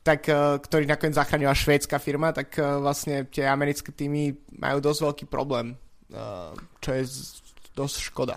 tak, 0.00 0.24
uh, 0.28 0.56
ktorý 0.56 0.88
nakoniec 0.88 1.16
zachránila 1.16 1.52
švédska 1.52 2.00
firma, 2.00 2.32
tak 2.32 2.56
uh, 2.56 2.80
vlastne 2.80 3.28
tie 3.28 3.44
americké 3.44 3.92
týmy 3.92 4.32
majú 4.56 4.80
dosť 4.80 5.00
veľký 5.04 5.24
problém, 5.28 5.76
uh, 6.12 6.56
čo 6.80 6.90
je 6.96 7.04
dosť 7.76 7.96
škoda. 8.08 8.36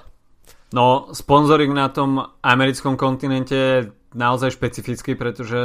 No, 0.74 1.14
sponsoring 1.14 1.70
na 1.72 1.88
tom 1.94 2.18
americkom 2.42 2.98
kontinente 2.98 3.56
je 3.56 3.78
naozaj 4.18 4.58
špecifický, 4.58 5.14
pretože 5.14 5.62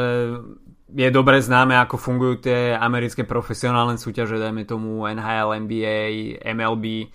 je 0.89 1.09
dobre 1.13 1.41
známe, 1.41 1.77
ako 1.77 1.97
fungujú 1.97 2.49
tie 2.49 2.77
americké 2.77 3.25
profesionálne 3.25 4.01
súťaže, 4.01 4.41
dajme 4.41 4.69
tomu 4.69 5.05
NHL, 5.05 5.65
NBA, 5.65 6.41
MLB, 6.45 7.13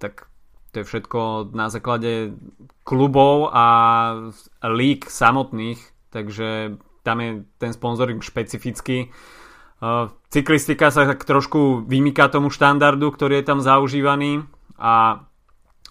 tak 0.00 0.28
to 0.72 0.80
je 0.80 0.88
všetko 0.88 1.50
na 1.56 1.72
základe 1.72 2.36
klubov 2.84 3.52
a 3.52 3.66
lík 4.64 5.08
samotných, 5.08 5.80
takže 6.12 6.76
tam 7.02 7.20
je 7.20 7.30
ten 7.56 7.72
sponzoring 7.72 8.20
špecifický. 8.20 9.12
Uh, 9.80 10.12
cyklistika 10.28 10.92
sa 10.92 11.08
tak 11.08 11.24
trošku 11.24 11.88
vymýka 11.88 12.28
tomu 12.28 12.52
štandardu, 12.52 13.08
ktorý 13.12 13.40
je 13.40 13.44
tam 13.48 13.58
zaužívaný. 13.64 14.44
A 14.76 15.24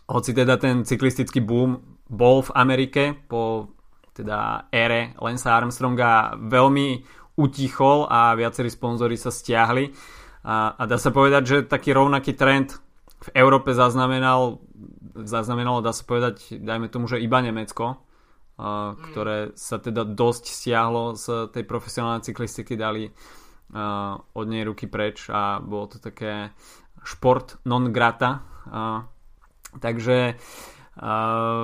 hoci 0.09 0.33
teda 0.33 0.57
ten 0.57 0.85
cyklistický 0.85 1.41
boom 1.41 1.81
bol 2.09 2.41
v 2.41 2.53
Amerike 2.57 3.13
po 3.29 3.73
teda 4.13 4.67
ére 4.73 5.15
Lensa 5.21 5.55
Armstronga 5.55 6.35
veľmi 6.35 7.05
utichol 7.39 8.09
a 8.09 8.35
viacerí 8.35 8.67
sponzory 8.67 9.15
sa 9.15 9.31
stiahli. 9.31 9.93
A, 10.43 10.75
a 10.75 10.83
dá 10.89 10.97
sa 10.99 11.13
povedať, 11.13 11.43
že 11.45 11.57
taký 11.63 11.95
rovnaký 11.95 12.35
trend 12.35 12.75
v 13.19 13.29
Európe 13.35 13.71
zaznamenal 13.71 14.59
zaznamenalo, 15.25 15.83
dá 15.83 15.91
sa 15.91 16.03
povedať, 16.05 16.59
dajme 16.59 16.87
tomu, 16.87 17.09
že 17.09 17.19
iba 17.19 17.39
Nemecko, 17.43 17.99
ktoré 18.99 19.55
sa 19.55 19.79
teda 19.79 20.03
dosť 20.03 20.43
stiahlo 20.51 21.15
z 21.15 21.47
tej 21.55 21.63
profesionálnej 21.63 22.27
cyklistiky, 22.27 22.75
dali 22.75 23.07
od 24.35 24.45
nej 24.49 24.67
ruky 24.67 24.91
preč 24.91 25.31
a 25.31 25.63
bolo 25.63 25.95
to 25.95 25.97
také 26.03 26.51
šport 27.07 27.63
non 27.63 27.95
grata. 27.95 28.43
Takže 29.79 30.17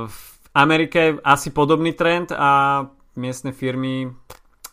v 0.07 0.19
Amerike 0.55 1.19
asi 1.19 1.51
podobný 1.51 1.91
trend 1.91 2.31
a 2.31 2.85
miestne 3.19 3.51
firmy 3.51 4.07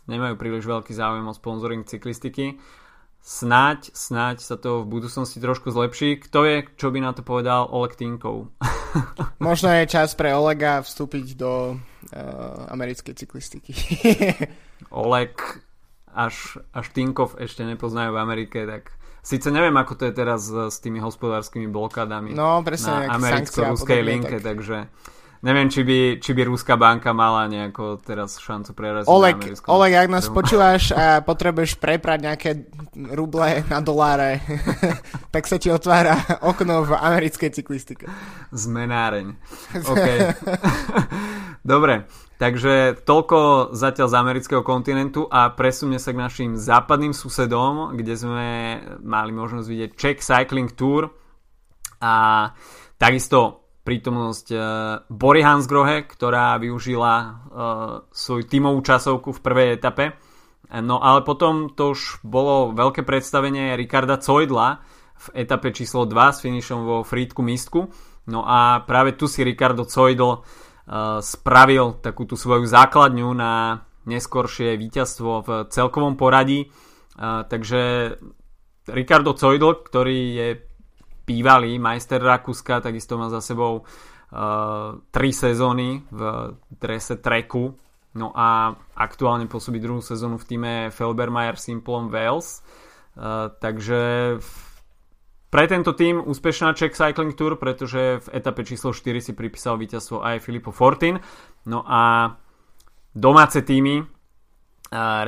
nemajú 0.07 0.35
príliš 0.39 0.67
veľký 0.67 0.95
záujem 0.95 1.27
o 1.27 1.35
sponsoring 1.35 1.83
cyklistiky 1.83 2.55
snáď, 3.23 3.95
snáď 3.95 4.43
sa 4.43 4.59
to 4.59 4.83
v 4.83 4.99
budúcnosti 4.99 5.39
trošku 5.39 5.71
zlepší. 5.71 6.19
Kto 6.19 6.43
je, 6.43 6.57
čo 6.75 6.91
by 6.91 6.99
na 6.99 7.15
to 7.15 7.23
povedal 7.23 7.71
Oleg 7.71 7.95
Tinkov? 7.95 8.51
Možno 9.39 9.71
je 9.71 9.87
čas 9.87 10.19
pre 10.19 10.35
Olega 10.35 10.83
vstúpiť 10.83 11.39
do 11.39 11.79
uh, 11.79 12.75
americkej 12.75 13.15
cyklistiky. 13.15 13.73
Oleg 14.91 15.39
až, 16.13 16.61
až 16.75 16.87
Tinkov 16.93 17.39
ešte 17.39 17.65
nepoznajú 17.65 18.13
v 18.13 18.21
Amerike, 18.21 18.67
tak 18.69 18.93
síce 19.25 19.49
neviem, 19.49 19.73
ako 19.79 19.97
to 19.97 20.05
je 20.11 20.15
teraz 20.15 20.51
s 20.51 20.77
tými 20.83 21.01
hospodárskymi 21.01 21.71
blokádami 21.73 22.37
no, 22.37 22.61
presne, 22.61 23.09
na 23.09 23.17
americko-ruskej 23.17 24.03
linke, 24.05 24.43
tak... 24.43 24.53
takže 24.53 24.93
Neviem, 25.43 25.67
či 25.67 25.83
by, 25.83 26.23
či 26.23 26.39
by 26.39 26.47
Rúska 26.47 26.79
banka 26.79 27.11
mala 27.11 27.51
nejako 27.51 27.99
teraz 27.99 28.39
šancu 28.39 28.79
preraziť 28.79 29.11
Oleg, 29.11 29.43
na 29.43 29.75
Oleg, 29.75 29.93
ak 29.99 30.09
nás 30.15 30.31
počúvaš 30.31 30.95
a 30.95 31.19
potrebuješ 31.31 31.83
preprať 31.83 32.19
nejaké 32.23 32.51
ruble 32.95 33.67
na 33.67 33.83
doláre, 33.83 34.39
tak 35.35 35.51
sa 35.51 35.59
ti 35.59 35.67
otvára 35.67 36.15
okno 36.47 36.87
v 36.87 36.95
americkej 36.95 37.59
cyklistike. 37.59 38.07
Zmenáreň. 38.55 39.35
OK. 39.91 40.09
Dobre, 41.67 42.07
takže 42.39 43.03
toľko 43.03 43.75
zatiaľ 43.75 44.15
z 44.15 44.19
amerického 44.23 44.63
kontinentu 44.63 45.27
a 45.27 45.51
presunie 45.51 45.99
sa 45.99 46.15
k 46.15 46.23
našim 46.23 46.51
západným 46.55 47.11
susedom, 47.11 47.99
kde 47.99 48.15
sme 48.15 48.49
mali 49.03 49.35
možnosť 49.35 49.67
vidieť 49.67 49.91
Czech 49.99 50.19
Cycling 50.23 50.71
Tour 50.79 51.11
a 51.99 52.47
takisto 52.95 53.62
prítomnosť 53.83 54.47
uh, 54.55 54.63
Bory 55.11 55.43
Hansgrohe, 55.43 56.07
ktorá 56.07 56.57
využila 56.63 57.15
uh, 57.19 57.33
svoju 58.15 58.47
tímovú 58.47 58.79
časovku 58.83 59.35
v 59.35 59.43
prvej 59.43 59.69
etape. 59.79 60.15
No 60.73 61.05
ale 61.05 61.21
potom 61.21 61.69
to 61.69 61.93
už 61.93 62.25
bolo 62.25 62.73
veľké 62.73 63.05
predstavenie 63.05 63.77
Ricarda 63.77 64.17
Coidla 64.17 64.81
v 65.13 65.27
etape 65.45 65.69
číslo 65.69 66.09
2 66.09 66.17
s 66.33 66.39
finišom 66.41 66.81
vo 66.81 66.97
Frýdku 67.05 67.45
Mistku. 67.45 67.93
No 68.33 68.41
a 68.49 68.81
práve 68.89 69.13
tu 69.13 69.29
si 69.29 69.45
Ricardo 69.45 69.85
Coidl 69.85 70.41
uh, 70.41 71.21
spravil 71.21 72.01
takú 72.01 72.25
tú 72.25 72.41
svoju 72.41 72.65
základňu 72.65 73.29
na 73.37 73.85
neskoršie 74.09 74.81
víťazstvo 74.81 75.31
v 75.45 75.49
celkovom 75.69 76.17
poradí. 76.17 76.73
Uh, 77.21 77.45
takže 77.45 78.17
Ricardo 78.89 79.37
Coidl, 79.37 79.85
ktorý 79.85 80.19
je 80.35 80.49
bývalý 81.23 81.79
majster 81.79 82.19
Rakúska, 82.19 82.83
takisto 82.83 83.15
má 83.19 83.31
za 83.31 83.41
sebou 83.41 83.83
uh, 83.83 84.99
tri 85.15 85.31
sezóny 85.31 86.03
v 86.11 86.21
drese 86.69 87.21
Treku, 87.23 87.75
no 88.19 88.35
a 88.35 88.75
aktuálne 88.99 89.49
pôsobí 89.49 89.81
druhú 89.81 90.05
sezónu 90.05 90.37
v 90.37 90.49
týme 90.49 90.73
Felbermayer 90.93 91.57
Simplon 91.57 92.13
Wales. 92.13 92.61
Uh, 93.13 93.53
takže 93.61 94.37
pre 95.53 95.69
tento 95.69 95.93
tým 95.93 96.17
úspešná 96.17 96.73
Czech 96.73 96.97
Cycling 96.97 97.37
Tour, 97.37 97.61
pretože 97.61 98.25
v 98.25 98.27
etape 98.33 98.65
číslo 98.65 98.97
4 98.97 99.21
si 99.21 99.33
pripísal 99.37 99.77
víťazstvo 99.77 100.25
aj 100.25 100.41
Filippo 100.41 100.73
Fortin. 100.73 101.21
No 101.69 101.85
a 101.85 102.33
domáce 103.13 103.61
týmy 103.61 104.01
uh, 104.01 104.07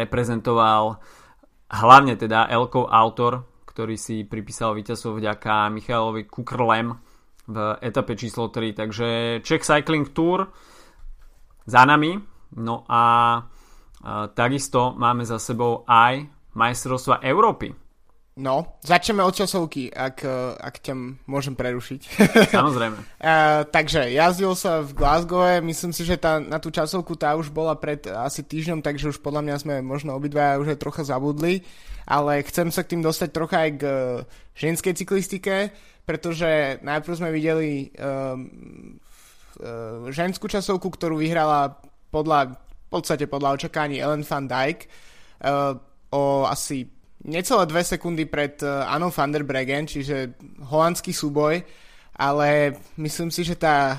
reprezentoval 0.00 0.96
hlavne 1.68 2.16
teda 2.16 2.48
Elkov 2.48 2.88
autor 2.88 3.53
ktorý 3.74 3.98
si 3.98 4.22
pripísal 4.22 4.78
víťazstvo 4.78 5.18
vďaka 5.18 5.66
Michalovi 5.74 6.30
Kukrlem 6.30 6.94
v 7.50 7.56
etape 7.82 8.14
číslo 8.14 8.48
3. 8.48 8.70
Takže 8.70 9.08
Czech 9.42 9.66
Cycling 9.66 10.14
Tour 10.14 10.46
za 11.66 11.82
nami. 11.82 12.14
No 12.54 12.86
a, 12.86 13.02
takisto 14.38 14.94
máme 14.94 15.26
za 15.26 15.42
sebou 15.42 15.82
aj 15.90 16.22
majstrovstva 16.54 17.18
Európy. 17.26 17.74
No, 18.34 18.82
začneme 18.82 19.22
od 19.22 19.30
časovky, 19.30 19.94
ak, 19.94 20.26
ak 20.58 20.82
ťa 20.82 21.22
môžem 21.30 21.54
prerušiť. 21.54 22.00
Samozrejme. 22.58 22.98
uh, 22.98 23.62
takže 23.70 24.10
jazdil 24.10 24.58
sa 24.58 24.82
v 24.82 24.90
Glasgow, 24.90 25.62
myslím 25.62 25.94
si, 25.94 26.02
že 26.02 26.18
tá, 26.18 26.42
na 26.42 26.58
tú 26.58 26.74
časovku 26.74 27.14
tá 27.14 27.38
už 27.38 27.54
bola 27.54 27.78
pred 27.78 28.02
asi 28.10 28.42
týždňom, 28.42 28.82
takže 28.82 29.14
už 29.14 29.22
podľa 29.22 29.46
mňa 29.46 29.56
sme 29.62 29.74
možno 29.86 30.18
obidva 30.18 30.58
už 30.58 30.74
aj 30.74 30.82
trocha 30.82 31.06
zabudli, 31.06 31.62
ale 32.10 32.42
chcem 32.42 32.74
sa 32.74 32.82
k 32.82 32.98
tým 32.98 33.06
dostať 33.06 33.28
trocha 33.30 33.70
aj 33.70 33.70
k 33.78 33.82
uh, 33.86 34.26
ženskej 34.58 34.98
cyklistike, 34.98 35.70
pretože 36.02 36.82
najprv 36.82 37.14
sme 37.14 37.30
videli 37.30 37.94
uh, 37.94 38.34
uh, 38.34 40.10
ženskú 40.10 40.50
časovku, 40.50 40.90
ktorú 40.90 41.22
vyhrala 41.22 41.78
podľa, 42.10 42.58
v 42.58 42.88
podstate 42.90 43.30
podľa 43.30 43.62
očakávaní 43.62 44.02
Ellen 44.02 44.26
van 44.26 44.50
Dijk 44.50 44.90
uh, 44.90 45.78
o 46.10 46.50
asi 46.50 46.93
necelé 47.24 47.66
dve 47.66 47.82
sekundy 47.84 48.28
pred 48.28 48.60
uh, 48.62 48.84
Anou 48.88 49.08
van 49.08 49.32
der 49.32 49.42
Bregen, 49.42 49.88
čiže 49.88 50.36
holandský 50.68 51.10
súboj, 51.10 51.64
ale 52.20 52.78
myslím 53.00 53.32
si, 53.32 53.42
že 53.42 53.56
tá 53.56 53.98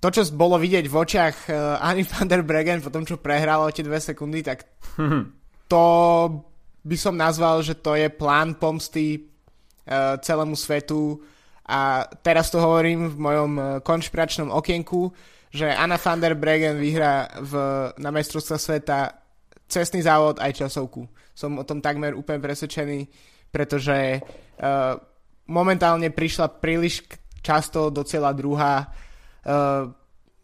to, 0.00 0.08
čo 0.08 0.24
bolo 0.32 0.56
vidieť 0.56 0.88
v 0.88 0.96
očiach 0.96 1.36
uh, 1.50 1.84
Anny 1.84 2.06
van 2.06 2.30
der 2.30 2.40
Bregen 2.46 2.80
po 2.80 2.88
tom, 2.88 3.04
čo 3.04 3.20
prehrala 3.20 3.68
o 3.68 3.74
tie 3.74 3.84
dve 3.84 4.00
sekundy, 4.00 4.40
tak 4.40 4.64
to 5.72 5.84
by 6.80 6.96
som 6.96 7.20
nazval, 7.20 7.60
že 7.60 7.76
to 7.76 7.92
je 7.98 8.08
plán 8.08 8.56
pomsty 8.56 9.20
uh, 9.20 10.16
celému 10.16 10.56
svetu. 10.56 11.20
A 11.70 12.02
teraz 12.24 12.50
to 12.50 12.58
hovorím 12.58 13.14
v 13.14 13.16
mojom 13.20 13.52
konšpiračnom 13.86 14.50
okienku, 14.50 15.14
že 15.54 15.70
Anna 15.70 16.02
van 16.02 16.18
der 16.18 16.34
Bregen 16.34 16.74
vyhrá 16.74 17.30
v, 17.38 17.52
na 17.94 18.10
majstrovstve 18.10 18.58
sveta 18.58 19.14
cestný 19.70 20.02
závod 20.02 20.42
aj 20.42 20.66
časovku 20.66 21.06
som 21.40 21.56
o 21.56 21.64
tom 21.64 21.80
takmer 21.80 22.12
úplne 22.12 22.44
presvedčený, 22.44 23.08
pretože 23.48 24.20
uh, 24.20 25.00
momentálne 25.48 26.12
prišla 26.12 26.60
príliš 26.60 27.08
často 27.40 27.88
do 27.88 28.04
cieľa 28.04 28.36
druhá. 28.36 28.84
Uh, 29.40 29.88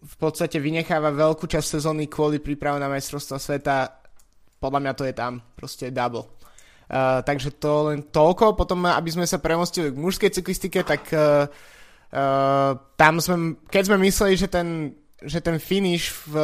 v 0.00 0.16
podstate 0.16 0.56
vynecháva 0.56 1.12
veľkú 1.12 1.44
časť 1.44 1.76
sezóny 1.76 2.08
kvôli 2.08 2.40
príprave 2.40 2.80
na 2.80 2.88
majstrovstvo 2.88 3.36
sveta. 3.36 3.92
Podľa 4.56 4.80
mňa 4.80 4.92
to 4.96 5.04
je 5.04 5.12
tam 5.12 5.44
proste 5.52 5.92
double. 5.92 6.24
Uh, 6.88 7.20
takže 7.20 7.60
to 7.60 7.92
len 7.92 8.08
toľko. 8.08 8.56
Potom, 8.56 8.88
aby 8.88 9.10
sme 9.12 9.28
sa 9.28 9.36
premostili 9.36 9.92
k 9.92 10.00
mužskej 10.00 10.30
cyklistike, 10.32 10.80
tak 10.80 11.12
uh, 11.12 11.44
uh, 12.14 12.72
tam 12.96 13.20
sme, 13.20 13.60
keď 13.68 13.82
sme 13.92 13.98
mysleli, 14.06 14.38
že 14.38 14.48
ten, 14.48 14.94
že 15.20 15.44
ten 15.44 15.60
finish 15.60 16.14
v 16.24 16.40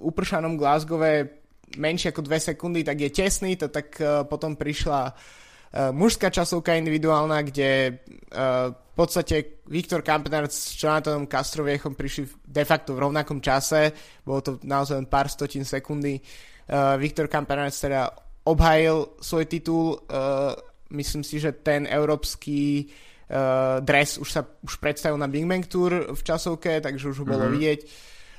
upršanom 0.00 0.58
Glasgowe 0.58 1.41
menšie 1.78 2.10
ako 2.12 2.26
2 2.26 2.52
sekundy, 2.52 2.80
tak 2.84 2.98
je 3.00 3.10
tesný, 3.12 3.56
to 3.56 3.68
tak 3.68 3.94
uh, 4.00 4.24
potom 4.28 4.56
prišla 4.56 5.12
uh, 5.12 5.90
mužská 5.92 6.28
časovka 6.28 6.76
individuálna, 6.76 7.40
kde 7.44 8.00
uh, 8.32 8.72
v 8.72 8.94
podstate 8.94 9.64
Viktor 9.68 10.04
Kampenard 10.04 10.52
s 10.52 10.76
Jonathanom 10.76 11.24
Castroviechom 11.24 11.96
prišli 11.96 12.28
de 12.44 12.64
facto 12.68 12.92
v 12.92 13.08
rovnakom 13.08 13.40
čase, 13.40 13.92
bolo 14.20 14.40
to 14.44 14.50
naozaj 14.64 15.00
len 15.00 15.08
pár 15.08 15.32
stotín 15.32 15.64
sekundy. 15.64 16.20
Uh, 16.68 17.00
Viktor 17.00 17.28
Kampenard 17.28 17.72
teda 17.72 18.12
obhajil 18.44 19.16
svoj 19.22 19.44
titul, 19.48 19.96
uh, 19.96 20.52
myslím 20.92 21.24
si, 21.24 21.40
že 21.40 21.56
ten 21.56 21.88
európsky 21.88 22.90
uh, 23.32 23.80
dres 23.80 24.20
už 24.20 24.28
sa 24.28 24.44
už 24.44 24.76
predstavil 24.76 25.16
na 25.16 25.30
Big 25.30 25.48
Bang 25.48 25.64
Tour 25.64 26.12
v 26.12 26.20
časovke, 26.20 26.84
takže 26.84 27.16
už 27.16 27.24
ho 27.24 27.26
bolo 27.26 27.48
mm-hmm. 27.48 27.56
vidieť. 27.56 27.80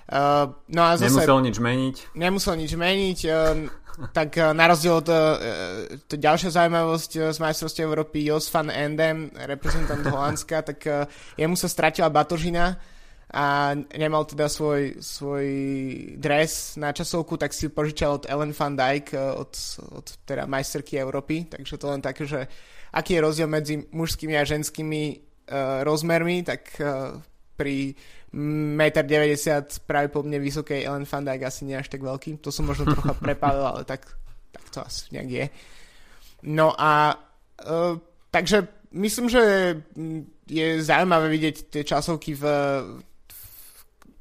Uh, 0.03 0.51
no 0.67 0.81
a 0.83 0.99
zase, 0.99 1.15
nemusel 1.15 1.39
nič 1.39 1.57
meniť. 1.63 1.95
Nemusel 2.19 2.55
nič 2.59 2.71
meniť. 2.75 3.19
Uh, 3.27 3.67
tak 4.11 4.35
uh, 4.35 4.51
na 4.51 4.65
rozdiel 4.67 4.99
od 4.99 5.09
to 6.09 6.15
ďalšia 6.17 6.49
zaujímavosť 6.49 7.11
z 7.31 7.37
majstrovstiev 7.37 7.85
Európy 7.87 8.25
Jos 8.27 8.49
van 8.49 8.73
Endem, 8.73 9.29
reprezentant 9.47 10.03
Holandska, 10.11 10.65
tak 10.65 10.79
jemu 11.37 11.55
sa 11.55 11.69
stratila 11.69 12.09
batožina 12.09 12.75
a 13.33 13.73
nemal 13.97 14.29
teda 14.29 14.45
svoj, 14.45 15.01
svoj 15.01 15.47
dres 16.21 16.77
na 16.77 16.93
časovku, 16.93 17.33
tak 17.41 17.49
si 17.49 17.65
požičal 17.65 18.21
od 18.21 18.27
Ellen 18.29 18.53
van 18.53 18.77
Dijk, 18.77 19.17
od, 19.17 19.57
od 19.89 20.05
teda 20.21 20.45
majsterky 20.45 21.01
Európy, 21.01 21.49
takže 21.49 21.81
to 21.81 21.89
len 21.89 22.01
také, 22.05 22.29
že 22.29 22.45
aký 22.93 23.17
je 23.17 23.25
rozdiel 23.25 23.49
medzi 23.49 23.89
mužskými 23.89 24.37
a 24.37 24.45
ženskými 24.45 25.01
uh, 25.49 25.81
rozmermi, 25.81 26.45
tak 26.45 26.77
uh, 26.77 27.17
pri 27.57 27.97
1,90 28.33 28.73
m 28.73 29.63
práve 29.85 30.09
po 30.09 30.25
mne 30.25 30.41
vysokej 30.41 30.89
Ellen 30.89 31.05
Van 31.05 31.21
Dijk 31.21 31.45
asi 31.45 31.69
nie 31.69 31.77
až 31.77 31.85
tak 31.93 32.01
veľký. 32.01 32.41
To 32.41 32.49
som 32.49 32.65
možno 32.65 32.89
trocha 32.89 33.13
prepálil, 33.29 33.61
ale 33.61 33.85
tak, 33.85 34.09
tak 34.49 34.65
to 34.73 34.81
asi 34.81 35.13
nejak 35.13 35.29
je. 35.29 35.45
No 36.49 36.73
a 36.73 37.13
uh, 37.61 37.93
takže 38.33 38.89
myslím, 38.97 39.29
že 39.29 39.41
je 40.49 40.67
zaujímavé 40.81 41.29
vidieť 41.29 41.55
tie 41.69 41.83
časovky 41.85 42.33
v, 42.33 42.43
v 43.29 43.43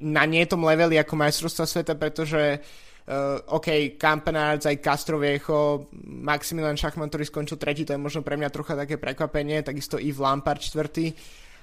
na 0.02 0.28
nie 0.28 0.44
tom 0.44 0.66
leveli 0.68 1.00
ako 1.00 1.14
majstrovstva 1.16 1.64
sveta, 1.64 1.94
pretože 1.96 2.60
uh, 2.60 3.56
OK, 3.56 3.96
Campenards, 3.96 4.68
aj 4.68 4.82
Castroviecho, 4.84 5.88
Maximilian 6.04 6.76
Schachmann, 6.76 7.08
ktorý 7.08 7.24
skončil 7.24 7.56
tretí, 7.56 7.88
to 7.88 7.96
je 7.96 8.04
možno 8.04 8.20
pre 8.20 8.36
mňa 8.36 8.52
trocha 8.52 8.76
také 8.76 9.00
prekvapenie, 9.00 9.64
takisto 9.64 9.96
Yves 9.96 10.20
Lampard 10.20 10.60
čtvrtý, 10.60 11.16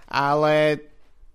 ale 0.09 0.81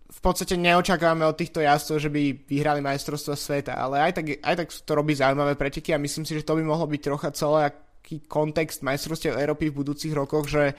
v 0.04 0.20
podstate 0.20 0.60
neočakávame 0.60 1.24
od 1.24 1.36
týchto 1.36 1.64
jazdcov, 1.64 1.96
že 1.96 2.10
by 2.12 2.22
vyhrali 2.44 2.84
majstrovstvo 2.84 3.32
sveta, 3.32 3.72
ale 3.72 4.04
aj 4.04 4.12
tak, 4.20 4.26
aj 4.44 4.54
tak 4.60 4.68
to 4.68 4.92
robí 4.92 5.16
zaujímavé 5.16 5.56
preteky 5.56 5.96
a 5.96 6.02
myslím 6.02 6.28
si, 6.28 6.36
že 6.36 6.44
to 6.44 6.60
by 6.60 6.62
mohlo 6.62 6.84
byť 6.84 7.00
trocha 7.00 7.28
celý 7.32 7.72
aký 7.72 8.20
kontext 8.28 8.84
majstrovstiev 8.84 9.40
Európy 9.40 9.72
v 9.72 9.80
budúcich 9.80 10.12
rokoch, 10.12 10.44
že 10.44 10.76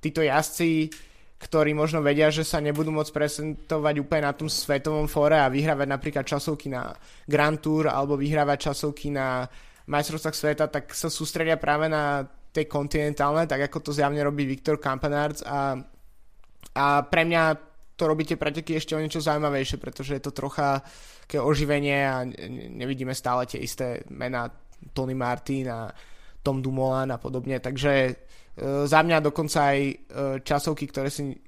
títo 0.00 0.24
jazdci, 0.24 0.88
ktorí 1.36 1.76
možno 1.76 2.00
vedia, 2.00 2.32
že 2.32 2.48
sa 2.48 2.64
nebudú 2.64 2.88
môcť 2.88 3.12
prezentovať 3.12 3.94
úplne 4.00 4.24
na 4.24 4.32
tom 4.32 4.48
svetovom 4.48 5.04
fóre 5.04 5.36
a 5.36 5.52
vyhrávať 5.52 5.88
napríklad 5.90 6.24
časovky 6.24 6.72
na 6.72 6.96
Grand 7.28 7.60
Tour 7.60 7.92
alebo 7.92 8.16
vyhrávať 8.16 8.72
časovky 8.72 9.12
na 9.12 9.44
majstrovstvách 9.84 10.36
sveta, 10.38 10.64
tak 10.72 10.96
sa 10.96 11.12
sústredia 11.12 11.60
práve 11.60 11.92
na 11.92 12.24
tej 12.52 12.70
kontinentálne, 12.70 13.44
tak 13.44 13.68
ako 13.68 13.90
to 13.90 13.90
zjavne 13.92 14.22
robí 14.22 14.48
Viktor 14.48 14.80
Kampenarts 14.80 15.42
a, 15.44 15.76
a 16.76 16.84
pre 17.04 17.22
mňa 17.26 17.71
to 18.02 18.10
robíte 18.10 18.34
preteky 18.34 18.74
ešte 18.82 18.98
o 18.98 19.02
niečo 19.02 19.22
zaujímavejšie, 19.22 19.78
pretože 19.78 20.18
je 20.18 20.22
to 20.26 20.34
trocha 20.34 20.82
také 21.22 21.38
oživenie 21.38 22.02
a 22.02 22.26
nevidíme 22.74 23.14
stále 23.14 23.46
tie 23.46 23.62
isté 23.62 24.02
mená 24.10 24.50
Tony 24.90 25.14
Martin 25.14 25.70
a 25.70 25.86
Tom 26.42 26.58
Dumoulin 26.58 27.14
a 27.14 27.22
podobne, 27.22 27.62
takže 27.62 27.92
e, 28.10 28.12
za 28.90 28.98
mňa 29.06 29.22
dokonca 29.22 29.70
aj 29.70 29.78
e, 29.78 29.94
časovky, 30.42 30.90
ktoré, 30.90 31.06
si, 31.06 31.30
e, 31.30 31.38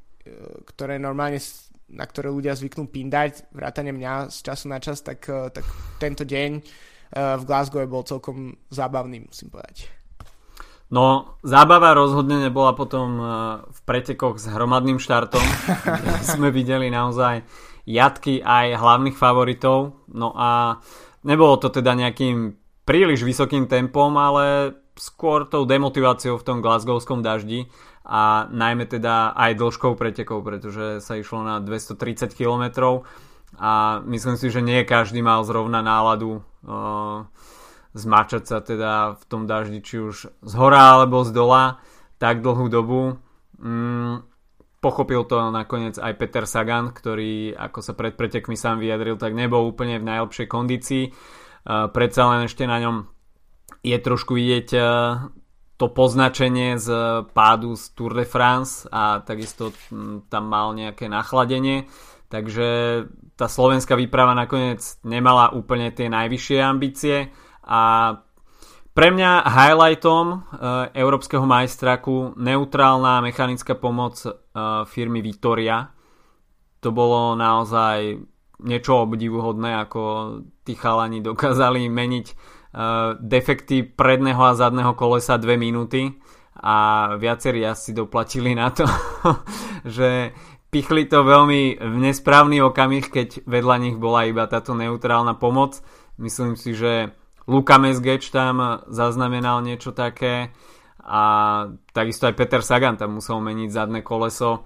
ktoré 0.71 1.03
normálne 1.03 1.43
na 1.91 2.05
ktoré 2.07 2.33
ľudia 2.33 2.57
zvyknú 2.57 2.89
pindať, 2.89 3.51
vrátane 3.53 3.93
mňa 3.93 4.33
z 4.33 4.39
času 4.41 4.67
na 4.71 4.79
čas, 4.81 5.03
tak, 5.05 5.27
e, 5.29 5.51
tak 5.51 5.67
tento 6.01 6.25
deň 6.25 6.51
e, 6.59 6.63
v 7.15 7.43
Glasgow 7.45 7.85
bol 7.85 8.07
celkom 8.07 8.55
zábavný, 8.71 9.27
musím 9.27 9.53
povedať. 9.53 10.04
No, 10.93 11.37
zábava 11.41 11.97
rozhodne 11.97 12.45
nebola 12.45 12.77
potom 12.77 13.09
e, 13.17 13.25
v 13.73 13.81
pretekoch 13.89 14.37
s 14.37 14.47
hromadným 14.53 15.01
štartom. 15.01 15.43
sme 16.37 16.53
videli 16.53 16.93
naozaj 16.93 17.45
jatky 17.89 18.45
aj 18.45 18.77
hlavných 18.77 19.17
favoritov. 19.17 20.05
No 20.13 20.37
a 20.37 20.81
nebolo 21.25 21.57
to 21.57 21.73
teda 21.73 21.97
nejakým 21.97 22.57
príliš 22.85 23.25
vysokým 23.25 23.65
tempom, 23.65 24.13
ale 24.21 24.77
skôr 24.95 25.49
tou 25.49 25.67
demotiváciou 25.67 26.39
v 26.39 26.47
tom 26.47 26.59
glasgowskom 26.63 27.25
daždi 27.25 27.67
a 28.05 28.47
najmä 28.53 28.87
teda 28.87 29.33
aj 29.35 29.59
dĺžkou 29.59 29.97
pretekov, 29.97 30.45
pretože 30.45 31.01
sa 31.01 31.17
išlo 31.19 31.43
na 31.43 31.59
230 31.59 32.31
km 32.37 33.01
a 33.59 34.05
myslím 34.07 34.37
si, 34.37 34.53
že 34.53 34.63
nie 34.63 34.85
každý 34.87 35.25
mal 35.25 35.43
zrovna 35.43 35.83
náladu 35.83 36.45
uh, 36.67 37.27
zmačať 37.95 38.43
sa 38.45 38.59
teda 38.59 39.17
v 39.17 39.25
tom 39.31 39.47
daždi 39.47 39.79
či 39.79 40.03
už 40.03 40.17
z 40.43 40.53
hora 40.59 40.99
alebo 40.99 41.23
z 41.23 41.31
dola 41.31 41.79
tak 42.19 42.43
dlhú 42.43 42.67
dobu. 42.67 43.23
Mm, 43.63 44.27
pochopil 44.83 45.23
to 45.25 45.55
nakoniec 45.55 45.97
aj 45.97 46.13
Peter 46.19 46.45
Sagan, 46.45 46.91
ktorý 46.91 47.55
ako 47.55 47.79
sa 47.81 47.93
pred 47.95 48.19
pretekmi 48.19 48.59
sám 48.59 48.83
vyjadril, 48.83 49.17
tak 49.17 49.33
nebol 49.33 49.65
úplne 49.65 50.03
v 50.03 50.09
najlepšej 50.11 50.47
kondícii. 50.51 51.05
Uh, 51.65 51.89
predsa 51.89 52.29
len 52.29 52.45
ešte 52.45 52.69
na 52.69 52.83
ňom 52.83 53.09
je 53.81 53.97
trošku 53.97 54.37
vidieť 54.37 54.69
uh, 54.77 55.33
to 55.81 55.87
poznačenie 55.91 56.77
z 56.77 56.89
pádu 57.33 57.75
z 57.75 57.85
Tour 57.97 58.13
de 58.13 58.27
France 58.29 58.85
a 58.91 59.25
takisto 59.25 59.73
um, 59.91 60.23
tam 60.29 60.51
mal 60.51 60.77
nejaké 60.77 61.09
nachladenie. 61.09 61.89
Takže 62.29 62.69
tá 63.39 63.47
slovenská 63.47 63.95
výprava 63.95 64.35
nakoniec 64.35 64.83
nemala 65.07 65.55
úplne 65.55 65.95
tie 65.95 66.11
najvyššie 66.11 66.59
ambície 66.61 67.31
a 67.65 68.15
pre 68.95 69.11
mňa 69.11 69.43
highlightom 69.43 70.25
uh, 70.31 70.39
európskeho 70.95 71.43
majstraku 71.43 72.39
neutrálna 72.39 73.19
mechanická 73.27 73.75
pomoc 73.75 74.23
uh, 74.23 74.87
firmy 74.87 75.19
Vitoria. 75.19 75.91
To 76.79 76.95
bolo 76.95 77.35
naozaj 77.35 78.23
niečo 78.63 79.03
obdivuhodné, 79.03 79.83
ako 79.83 80.03
tí 80.63 80.79
chalani 80.79 81.19
dokázali 81.19 81.91
meniť 81.91 82.27
uh, 82.31 83.19
defekty 83.19 83.83
predného 83.83 84.39
a 84.39 84.55
zadného 84.55 84.95
kolesa 84.95 85.43
2 85.43 85.59
minúty 85.59 86.15
a 86.55 87.11
viacerí 87.19 87.67
asi 87.67 87.91
doplatili 87.91 88.55
na 88.55 88.71
to, 88.71 88.87
že 89.99 90.31
pichli 90.71 91.11
to 91.11 91.27
veľmi 91.27 91.83
v 91.83 91.97
nesprávny 91.99 92.63
okamih, 92.63 93.11
keď 93.11 93.43
vedľa 93.43 93.77
nich 93.83 93.97
bola 93.99 94.31
iba 94.31 94.47
táto 94.47 94.71
neutrálna 94.79 95.35
pomoc. 95.35 95.83
Myslím 96.15 96.55
si, 96.55 96.79
že 96.79 97.11
Luka 97.45 97.77
Mesgeč 97.77 98.33
tam 98.33 98.85
zaznamenal 98.89 99.61
niečo 99.61 99.93
také 99.93 100.53
a 101.05 101.23
takisto 101.93 102.25
aj 102.25 102.35
Peter 102.37 102.65
Sagan 102.65 102.97
tam 102.97 103.21
musel 103.21 103.37
meniť 103.45 103.69
zadné 103.69 104.01
koleso. 104.01 104.65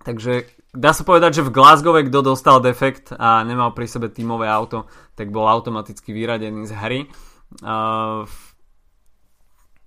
Takže 0.00 0.48
dá 0.72 0.96
sa 0.96 1.04
povedať, 1.04 1.42
že 1.42 1.46
v 1.46 1.52
Glasgow 1.52 2.00
kto 2.00 2.24
dostal 2.24 2.64
defekt 2.64 3.12
a 3.12 3.44
nemal 3.44 3.76
pri 3.76 3.84
sebe 3.84 4.08
tímové 4.08 4.48
auto, 4.48 4.88
tak 5.12 5.28
bol 5.28 5.44
automaticky 5.44 6.16
vyradený 6.16 6.64
z 6.64 6.72
hry. 6.72 7.00
Uh, 7.60 8.24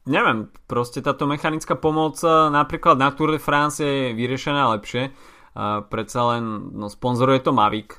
neviem, 0.06 0.54
proste 0.70 1.02
táto 1.02 1.26
mechanická 1.26 1.74
pomoc 1.74 2.22
napríklad 2.54 3.02
na 3.02 3.10
Tour 3.10 3.34
de 3.34 3.42
France 3.42 3.82
je 3.82 4.14
vyriešená 4.14 4.70
lepšie. 4.78 5.10
Uh, 5.52 5.82
predsa 5.90 6.38
len 6.38 6.76
no, 6.78 6.86
sponzoruje 6.88 7.42
to 7.42 7.52
Mavic, 7.56 7.98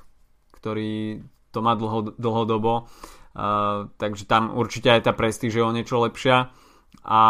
ktorý 0.55 1.21
to 1.51 1.59
má 1.61 1.75
dlho, 1.75 2.15
dlhodobo. 2.17 2.87
Uh, 3.33 3.89
takže 3.97 4.29
tam 4.29 4.53
určite 4.53 4.93
aj 4.93 5.09
tá 5.09 5.13
prestíž 5.17 5.57
je 5.57 5.65
o 5.65 5.73
niečo 5.73 6.05
lepšia 6.05 6.53
a 7.01 7.23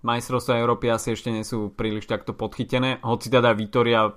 majstrovstvá 0.00 0.62
Európy 0.62 0.88
asi 0.88 1.12
ešte 1.12 1.34
nie 1.34 1.42
sú 1.42 1.74
príliš 1.74 2.06
takto 2.06 2.32
podchytené, 2.32 3.02
hoci 3.02 3.28
teda 3.28 3.52
Vitoria 3.52 4.06
uh, 4.06 4.14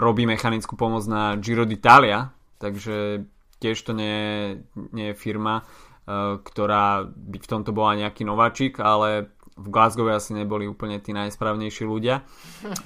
robí 0.00 0.24
mechanickú 0.24 0.74
pomoc 0.74 1.04
na 1.06 1.36
Giro 1.36 1.68
d'Italia, 1.68 2.32
takže 2.58 3.28
tiež 3.60 3.78
to 3.84 3.92
nie, 3.94 4.56
nie 4.96 5.12
je 5.12 5.20
firma, 5.20 5.62
uh, 5.62 6.40
ktorá 6.42 7.06
by 7.06 7.38
v 7.38 7.50
tomto 7.50 7.70
bola 7.70 8.00
nejaký 8.00 8.26
nováčik, 8.26 8.80
ale 8.80 9.30
v 9.52 9.68
Glasgow 9.68 10.08
asi 10.08 10.32
neboli 10.32 10.64
úplne 10.64 10.96
tí 10.98 11.12
najsprávnejší 11.12 11.84
ľudia. 11.84 12.24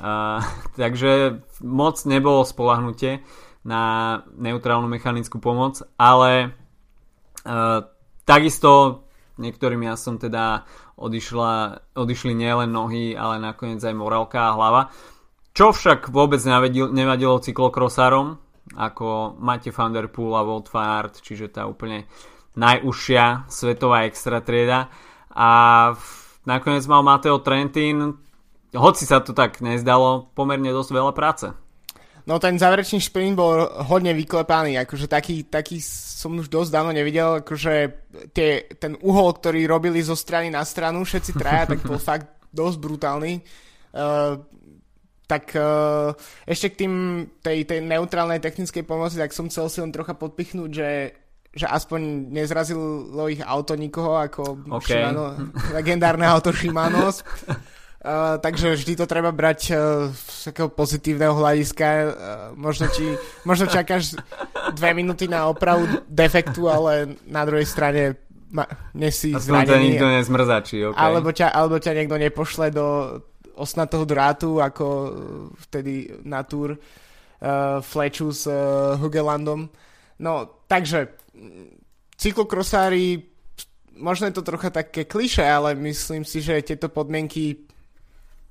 Uh, 0.03 0.43
takže 0.81 1.41
moc 1.65 1.97
nebolo 2.05 2.45
spolahnutie 2.45 3.23
na 3.67 4.23
neutrálnu 4.39 4.87
mechanickú 4.87 5.43
pomoc, 5.43 5.83
ale 5.99 6.55
uh, 7.43 7.83
Takisto 8.27 9.07
niektorým 9.39 9.87
som 9.95 10.19
teda 10.19 10.67
odišla, 10.99 11.79
odišli 11.95 12.35
nielen 12.35 12.75
nohy, 12.75 13.15
ale 13.15 13.39
nakoniec 13.39 13.79
aj 13.79 13.95
morálka 13.95 14.51
a 14.51 14.55
hlava. 14.59 14.83
Čo 15.55 15.71
však 15.71 16.11
vôbec 16.11 16.43
nevadilo, 16.43 16.91
nevadilo 16.91 17.39
cyklokrosárom, 17.39 18.35
ako 18.75 19.39
Mate 19.39 19.71
van 19.71 19.95
der 19.95 20.11
Poel 20.11 20.35
a 20.35 20.43
Wout 20.43 20.67
van 20.75 20.99
Aert, 20.99 21.23
čiže 21.23 21.55
tá 21.55 21.71
úplne 21.71 22.11
najúžšia 22.59 23.47
svetová 23.47 24.11
extra 24.11 24.43
trieda. 24.43 24.91
A 25.31 25.49
nakoniec 26.43 26.83
mal 26.91 27.07
Mateo 27.07 27.39
Trentin, 27.39 28.19
hoci 28.75 29.07
sa 29.07 29.23
to 29.23 29.31
tak 29.39 29.63
nezdalo, 29.63 30.35
pomerne 30.35 30.75
dosť 30.75 30.91
veľa 30.91 31.13
práce. 31.15 31.47
No 32.27 32.43
ten 32.43 32.59
záverečný 32.59 32.99
šprint 32.99 33.39
bol 33.39 33.71
hodne 33.87 34.11
vyklepaný, 34.11 34.83
akože 34.83 35.07
taký, 35.07 35.47
taký 35.47 35.79
som 35.79 36.35
už 36.43 36.51
dosť 36.51 36.71
dávno 36.75 36.91
nevidel, 36.91 37.39
akože 37.39 37.75
tie, 38.35 38.67
ten 38.83 38.99
uhol, 38.99 39.31
ktorý 39.39 39.63
robili 39.71 40.03
zo 40.03 40.19
strany 40.19 40.51
na 40.51 40.67
stranu 40.67 41.07
všetci 41.07 41.39
traja, 41.39 41.71
tak 41.71 41.87
bol 41.87 42.03
fakt 42.11 42.27
dosť 42.51 42.77
brutálny. 42.83 43.47
Uh, 43.95 44.43
tak 45.31 45.55
uh, 45.55 46.19
ešte 46.47 46.75
k 46.75 46.79
tým 46.87 46.95
tej, 47.43 47.63
tej 47.63 47.79
neutrálnej 47.87 48.43
technickej 48.43 48.83
pomoci, 48.83 49.23
tak 49.23 49.31
som 49.31 49.47
chcel 49.47 49.71
si 49.71 49.79
len 49.79 49.95
trocha 49.95 50.19
podpichnúť, 50.19 50.71
že 50.75 50.91
že 51.57 51.65
aspoň 51.65 52.29
nezrazilo 52.37 53.33
ich 53.33 53.41
auto 53.41 53.81
nikoho 53.81 54.21
ako 54.21 54.61
okay. 54.77 55.01
Shimano, 55.01 55.41
legendárne 55.73 56.29
auto 56.29 56.53
Shimano. 56.53 57.09
Uh, 58.07 58.39
takže 58.39 58.79
vždy 58.79 59.03
to 59.03 59.07
treba 59.11 59.35
brať 59.35 59.75
uh, 59.75 60.15
z 60.15 60.55
takého 60.55 60.71
pozitívneho 60.71 61.35
hľadiska. 61.35 61.87
Uh, 61.91 62.11
možno, 62.55 62.87
ti, 62.87 63.03
možno 63.43 63.67
čakáš 63.67 64.15
dve 64.79 64.95
minúty 64.95 65.27
na 65.27 65.51
opravu 65.51 66.07
defektu, 66.07 66.71
ale 66.71 67.19
na 67.27 67.43
druhej 67.43 67.67
strane 67.67 68.15
ma, 68.55 68.63
nesi 68.95 69.35
Aspoň 69.35 69.43
zranený. 69.43 69.99
nikto 69.99 70.07
nezmrzačí, 70.07 70.87
okay. 70.87 71.03
alebo, 71.03 71.35
ťa, 71.35 71.51
alebo 71.51 71.83
ťa 71.83 71.93
niekto 71.99 72.15
nepošle 72.15 72.71
do 72.71 72.87
osnatého 73.59 74.07
drátu, 74.07 74.63
ako 74.63 74.87
vtedy 75.67 76.23
na 76.23 76.47
túr 76.47 76.79
uh, 76.79 77.83
Fleču 77.83 78.31
s 78.31 78.47
uh, 78.47 78.95
Hugelandom. 79.03 79.67
No, 80.23 80.63
takže 80.71 81.11
cyklokrosári 82.15 83.35
možno 83.99 84.31
je 84.31 84.37
to 84.37 84.47
trocha 84.47 84.71
také 84.71 85.09
kliše, 85.09 85.43
ale 85.43 85.75
myslím 85.75 86.23
si, 86.23 86.39
že 86.39 86.63
tieto 86.63 86.87
podmienky 86.87 87.67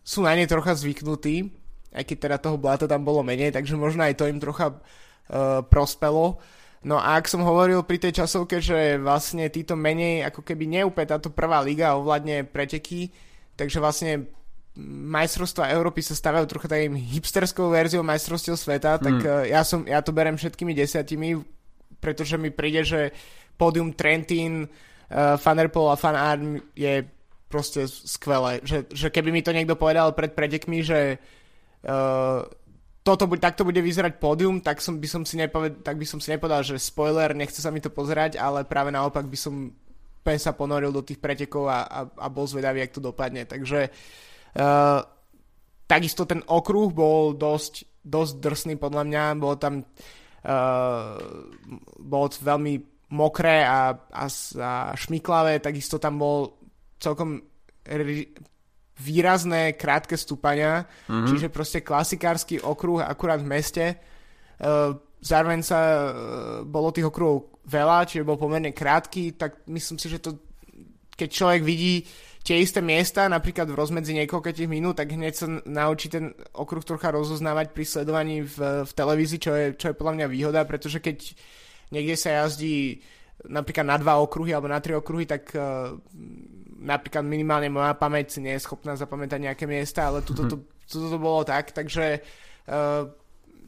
sú 0.05 0.21
na 0.21 0.37
ne 0.37 0.45
trocha 0.45 0.77
zvyknutí, 0.77 1.49
aj 1.97 2.03
keď 2.05 2.17
teda 2.29 2.37
toho 2.37 2.61
blata 2.61 2.85
tam 2.85 3.01
bolo 3.01 3.25
menej, 3.25 3.49
takže 3.49 3.73
možno 3.73 4.05
aj 4.05 4.21
to 4.21 4.29
im 4.29 4.37
trocha 4.37 4.77
uh, 4.77 5.65
prospelo. 5.65 6.37
No 6.85 7.01
a 7.01 7.17
ak 7.17 7.25
som 7.25 7.41
hovoril 7.41 7.81
pri 7.81 7.97
tej 7.97 8.21
časovke, 8.21 8.61
že 8.61 9.01
vlastne 9.01 9.49
títo 9.49 9.73
menej, 9.73 10.29
ako 10.29 10.45
keby 10.45 10.69
neúplne 10.69 11.09
táto 11.09 11.33
prvá 11.33 11.57
liga 11.65 11.97
ovládne 11.97 12.45
preteky, 12.45 13.09
takže 13.57 13.81
vlastne 13.81 14.29
majstrovstvá 15.09 15.73
Európy 15.73 16.05
sa 16.05 16.13
stavajú 16.13 16.45
trocha 16.45 16.69
takým 16.69 16.93
hipsterskou 16.93 17.73
verziou 17.73 18.05
majstrovstiev 18.05 18.59
sveta, 18.59 19.01
tak 19.01 19.17
hmm. 19.17 19.25
uh, 19.25 19.43
ja, 19.49 19.65
som, 19.65 19.81
ja 19.89 20.05
to 20.05 20.13
berem 20.13 20.37
všetkými 20.37 20.77
desiatimi, 20.77 21.41
pretože 21.97 22.37
mi 22.37 22.53
príde, 22.53 22.85
že 22.85 23.09
pódium 23.57 23.89
Trentin, 23.97 24.69
uh, 24.69 25.41
Van 25.41 25.57
der 25.57 25.73
Poel 25.73 25.89
a 25.89 25.97
Van 25.97 26.13
Arn 26.13 26.61
je 26.77 27.14
proste 27.47 27.87
skvelé. 27.87 28.61
Že, 28.65 28.89
že 28.91 29.07
keby 29.13 29.29
mi 29.31 29.41
to 29.45 29.55
niekto 29.55 29.77
povedal 29.77 30.11
pred 30.11 30.33
pretekmi, 30.33 30.81
že 30.81 31.21
uh, 31.85 32.43
toto 33.05 33.29
bude, 33.29 33.37
takto 33.37 33.61
bude 33.61 33.79
vyzerať 33.85 34.17
pódium, 34.17 34.65
tak, 34.65 34.81
som, 34.81 34.97
by 34.97 35.05
som 35.05 35.21
si 35.21 35.37
nepoved, 35.37 35.85
tak 35.85 36.01
by 36.01 36.05
som 36.09 36.17
si 36.17 36.33
nepovedal, 36.33 36.65
že 36.65 36.81
spoiler, 36.81 37.37
nechce 37.37 37.61
sa 37.61 37.69
mi 37.69 37.77
to 37.77 37.93
pozerať, 37.93 38.41
ale 38.41 38.65
práve 38.65 38.89
naopak 38.89 39.29
by 39.29 39.37
som 39.37 39.69
pen 40.25 40.41
sa 40.41 40.57
ponoril 40.57 40.89
do 40.89 41.05
tých 41.05 41.21
pretekov 41.21 41.69
a, 41.69 41.85
a, 41.85 41.99
a 42.09 42.27
bol 42.33 42.49
zvedavý, 42.49 42.81
jak 42.81 42.97
to 42.97 43.05
dopadne. 43.05 43.45
Takže 43.45 43.93
uh, 44.57 44.99
takisto 45.85 46.25
ten 46.25 46.41
okruh 46.49 46.89
bol 46.89 47.37
dosť, 47.37 48.01
dosť 48.01 48.33
drsný 48.41 48.75
podľa 48.81 49.05
mňa, 49.05 49.23
bolo 49.37 49.55
tam 49.61 49.85
uh, 49.85 51.13
bolo 52.01 52.25
veľmi 52.41 52.73
mokré 53.13 53.61
a, 53.69 53.93
a, 53.93 54.25
a 54.65 54.71
šmiklavé, 54.97 55.61
takisto 55.61 56.01
tam 56.01 56.17
bol 56.17 56.64
celkom 57.05 57.45
výrazné 58.95 59.77
krátke 59.77 60.17
stúpania, 60.17 60.89
mm-hmm. 61.05 61.27
čiže 61.29 61.47
proste 61.53 61.85
klasikársky 61.85 62.63
okruh 62.63 63.05
akurát 63.05 63.43
v 63.43 63.51
meste. 63.51 63.85
Uh, 64.57 64.97
zároveň 65.21 65.61
sa 65.61 65.79
uh, 65.79 66.03
bolo 66.65 66.89
tých 66.89 67.05
okruhov 67.05 67.61
veľa, 67.67 68.09
čiže 68.09 68.25
bol 68.25 68.39
pomerne 68.39 68.73
krátky, 68.73 69.37
tak 69.37 69.67
myslím 69.69 69.99
si, 70.01 70.07
že 70.09 70.23
to 70.23 70.39
keď 71.15 71.29
človek 71.31 71.61
vidí 71.63 72.03
tie 72.45 72.61
isté 72.61 72.83
miesta, 72.83 73.25
napríklad 73.25 73.71
v 73.71 73.79
rozmedzi 73.79 74.13
niekoľkých 74.13 74.69
minút, 74.69 75.01
tak 75.01 75.15
hneď 75.15 75.33
sa 75.33 75.47
naučí 75.65 76.11
ten 76.11 76.35
okruh 76.53 76.83
trocha 76.85 77.09
rozoznávať 77.09 77.73
pri 77.73 77.85
sledovaní 77.87 78.45
v, 78.45 78.85
v 78.85 78.91
televízii, 78.93 79.39
čo 79.41 79.51
je, 79.55 79.65
čo 79.73 79.85
je 79.89 79.97
podľa 79.97 80.13
mňa 80.21 80.27
výhoda, 80.29 80.61
pretože 80.67 81.01
keď 81.01 81.33
niekde 81.89 82.15
sa 82.19 82.45
jazdí 82.45 83.01
napríklad 83.49 83.87
na 83.87 83.97
dva 83.97 84.21
okruhy 84.21 84.53
alebo 84.53 84.69
na 84.69 84.77
tri 84.77 84.93
okruhy, 84.93 85.25
tak 85.25 85.49
uh, 85.57 85.97
napríklad 86.85 87.25
minimálne 87.25 87.73
moja 87.73 87.97
pamäť 87.97 88.37
nie 88.37 88.53
je 88.53 88.63
schopná 88.63 88.93
zapamätať 88.93 89.41
nejaké 89.41 89.65
miesta, 89.65 90.13
ale 90.13 90.21
tuto 90.21 90.45
to, 90.45 90.55
tuto 90.85 91.07
to 91.09 91.17
bolo 91.17 91.41
tak, 91.41 91.73
takže 91.73 92.21
uh, 92.69 93.09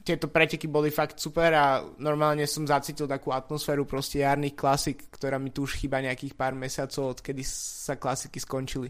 tieto 0.07 0.31
preteky 0.31 0.71
boli 0.71 0.87
fakt 0.87 1.19
super 1.19 1.51
a 1.51 1.83
normálne 1.99 2.47
som 2.47 2.63
zacítil 2.63 3.11
takú 3.11 3.35
atmosféru 3.35 3.83
proste 3.83 4.23
jarných 4.23 4.55
klasik, 4.55 5.11
ktorá 5.11 5.35
mi 5.35 5.51
tu 5.51 5.67
už 5.67 5.75
chýba 5.75 5.99
nejakých 5.99 6.31
pár 6.31 6.55
mesiacov, 6.55 7.19
odkedy 7.19 7.43
sa 7.43 7.99
klasiky 7.99 8.39
skončili. 8.39 8.87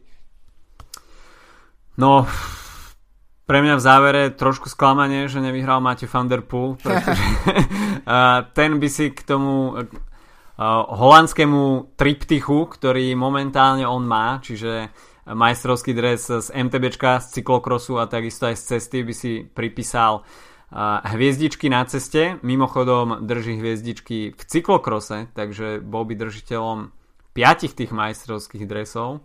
No, 1.97 2.29
pre 3.49 3.65
mňa 3.65 3.79
v 3.79 3.85
závere 3.87 4.21
trošku 4.29 4.69
sklamanie, 4.69 5.25
že 5.25 5.41
nevyhral 5.41 5.81
Matej 5.81 6.05
van 6.05 6.29
der 6.29 6.45
Poel, 6.45 6.77
pretože 6.77 7.25
ten 8.57 8.77
by 8.77 8.89
si 8.91 9.09
k 9.09 9.25
tomu 9.25 9.73
holandskému 10.65 11.93
triptychu, 11.93 12.65
ktorý 12.65 13.13
momentálne 13.13 13.85
on 13.85 14.01
má, 14.05 14.41
čiže 14.41 14.89
majstrovský 15.27 15.93
dres 15.93 16.25
z 16.27 16.49
MTBčka, 16.49 17.21
z 17.21 17.39
cyklokrosu 17.39 18.01
a 18.01 18.09
takisto 18.09 18.49
aj 18.49 18.55
z 18.57 18.63
cesty 18.75 18.97
by 19.03 19.13
si 19.13 19.31
pripísal 19.45 20.25
hviezdičky 21.13 21.69
na 21.69 21.85
ceste. 21.85 22.39
Mimochodom 22.43 23.23
drží 23.23 23.59
hviezdičky 23.59 24.35
v 24.35 24.41
cyklokrose, 24.43 25.31
takže 25.31 25.79
bol 25.79 26.03
by 26.03 26.15
držiteľom 26.15 26.91
piatich 27.31 27.77
tých 27.77 27.93
majstrovských 27.93 28.65
dresov. 28.65 29.23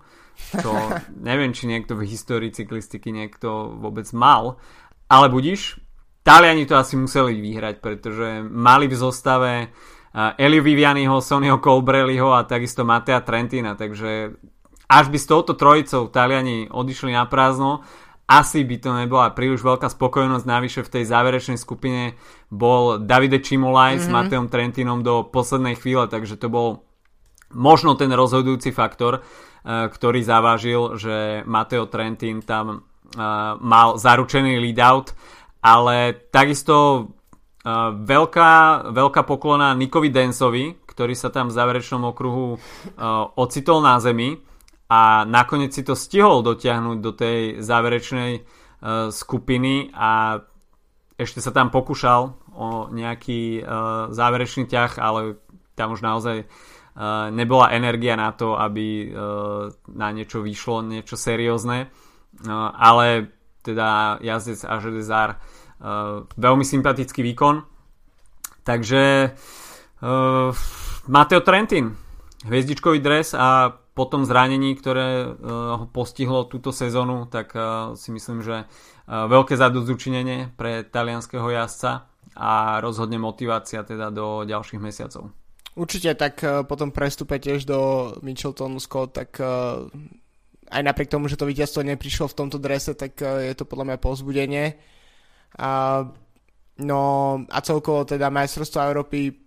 To 0.62 0.72
neviem, 1.28 1.56
či 1.56 1.66
niekto 1.66 1.96
v 1.98 2.06
histórii 2.06 2.52
cyklistiky 2.52 3.10
niekto 3.10 3.78
vôbec 3.80 4.06
mal. 4.14 4.60
Ale 5.08 5.32
budíš, 5.32 5.82
Taliani 6.22 6.70
to 6.70 6.78
asi 6.78 6.94
museli 6.94 7.42
vyhrať, 7.42 7.82
pretože 7.82 8.46
mali 8.46 8.86
v 8.86 8.94
zostave 8.94 9.52
Eli 10.12 10.60
Vivianiho, 10.60 11.24
Sonio 11.24 11.56
Colbrelliho 11.56 12.36
a 12.36 12.44
takisto 12.44 12.84
Matea 12.84 13.24
Trentina, 13.24 13.72
takže 13.72 14.36
až 14.84 15.08
by 15.08 15.16
s 15.16 15.24
touto 15.24 15.56
trojicou 15.56 16.12
Taliani 16.12 16.68
odišli 16.68 17.16
na 17.16 17.24
prázdno, 17.24 17.80
asi 18.28 18.64
by 18.64 18.76
to 18.80 18.90
nebola 18.92 19.32
príliš 19.32 19.64
veľká 19.64 19.88
spokojnosť, 19.88 20.44
navyše 20.44 20.80
v 20.84 20.92
tej 21.00 21.04
záverečnej 21.08 21.58
skupine 21.60 22.16
bol 22.52 23.00
Davide 23.00 23.40
Čimolaj 23.40 23.98
mm-hmm. 23.98 24.04
s 24.04 24.06
mhm. 24.08 24.14
Mateom 24.14 24.46
Trentinom 24.52 25.00
do 25.00 25.24
poslednej 25.24 25.76
chvíle, 25.80 26.08
takže 26.08 26.36
to 26.36 26.52
bol 26.52 26.84
možno 27.52 27.96
ten 27.96 28.08
rozhodujúci 28.12 28.72
faktor, 28.72 29.20
uh, 29.20 29.88
ktorý 29.88 30.20
zavážil, 30.24 30.96
že 30.96 31.44
Mateo 31.44 31.88
Trentin 31.88 32.40
tam 32.40 32.66
uh, 32.68 32.80
mal 33.60 34.00
zaručený 34.00 34.56
lead-out, 34.60 35.12
ale 35.60 36.16
takisto 36.32 37.08
uh, 37.64 37.94
veľká, 37.94 38.86
veľká 38.90 39.22
poklona 39.22 39.74
Nikovi 39.74 40.10
Densovi, 40.10 40.76
ktorý 40.86 41.14
sa 41.16 41.32
tam 41.32 41.48
v 41.48 41.56
záverečnom 41.56 42.02
okruhu 42.10 42.46
uh, 42.54 42.58
ocitol 43.38 43.80
na 43.80 43.96
zemi 44.02 44.36
a 44.90 45.24
nakoniec 45.24 45.72
si 45.72 45.82
to 45.86 45.96
stihol 45.96 46.44
dotiahnuť 46.44 46.98
do 47.00 47.12
tej 47.14 47.38
záverečnej 47.62 48.32
uh, 48.38 49.08
skupiny 49.08 49.94
a 49.94 50.42
ešte 51.16 51.40
sa 51.40 51.54
tam 51.54 51.70
pokúšal 51.70 52.34
o 52.52 52.92
nejaký 52.92 53.62
uh, 53.62 54.10
záverečný 54.12 54.68
ťah, 54.68 54.98
ale 55.00 55.40
tam 55.78 55.96
už 55.96 56.04
naozaj 56.04 56.44
nebola 57.32 57.72
energia 57.72 58.20
na 58.20 58.36
to, 58.36 58.52
aby 58.52 59.16
na 59.96 60.12
niečo 60.12 60.44
vyšlo, 60.44 60.84
niečo 60.84 61.16
seriózne. 61.16 61.88
Ale 62.76 63.32
teda 63.64 64.20
jazdec 64.20 64.60
Aže 64.68 64.90
Desar 64.92 65.40
veľmi 66.38 66.62
sympatický 66.62 67.26
výkon. 67.26 67.66
Takže 68.62 69.34
uh, 69.34 70.54
Mateo 71.10 71.42
Trentin, 71.42 71.98
hviezdičkový 72.46 73.02
dres 73.02 73.34
a 73.34 73.74
po 73.92 74.06
tom 74.06 74.22
zranení, 74.24 74.78
ktoré 74.78 75.26
uh, 75.26 75.34
ho 75.82 75.86
postihlo 75.90 76.46
túto 76.46 76.70
sezónu, 76.70 77.26
tak 77.26 77.52
uh, 77.58 77.92
si 77.98 78.14
myslím, 78.14 78.40
že 78.40 78.64
uh, 78.64 79.26
veľké 79.26 79.58
zadozučinenie 79.58 80.54
pre 80.54 80.86
talianského 80.86 81.44
jazdca 81.50 82.06
a 82.38 82.78
rozhodne 82.80 83.18
motivácia 83.18 83.82
teda 83.82 84.08
do 84.14 84.46
ďalších 84.46 84.80
mesiacov. 84.80 85.34
Určite, 85.74 86.14
tak 86.14 86.38
uh, 86.46 86.62
potom 86.62 86.94
prestupe 86.94 87.42
tiež 87.42 87.66
do 87.66 88.12
Micheltonu 88.22 88.78
Scott, 88.78 89.18
tak 89.18 89.42
uh, 89.42 89.90
aj 90.70 90.82
napriek 90.86 91.10
tomu, 91.10 91.26
že 91.26 91.36
to 91.36 91.50
víťazstvo 91.50 91.82
neprišlo 91.82 92.30
v 92.30 92.38
tomto 92.38 92.62
drese, 92.62 92.94
tak 92.94 93.18
uh, 93.18 93.42
je 93.42 93.52
to 93.58 93.66
podľa 93.66 93.92
mňa 93.92 93.98
povzbudenie. 93.98 94.64
Uh, 94.72 95.01
no 96.82 97.02
a 97.48 97.58
celkovo 97.60 98.08
teda 98.08 98.32
majstrovstvo 98.32 98.78
Európy 98.80 99.42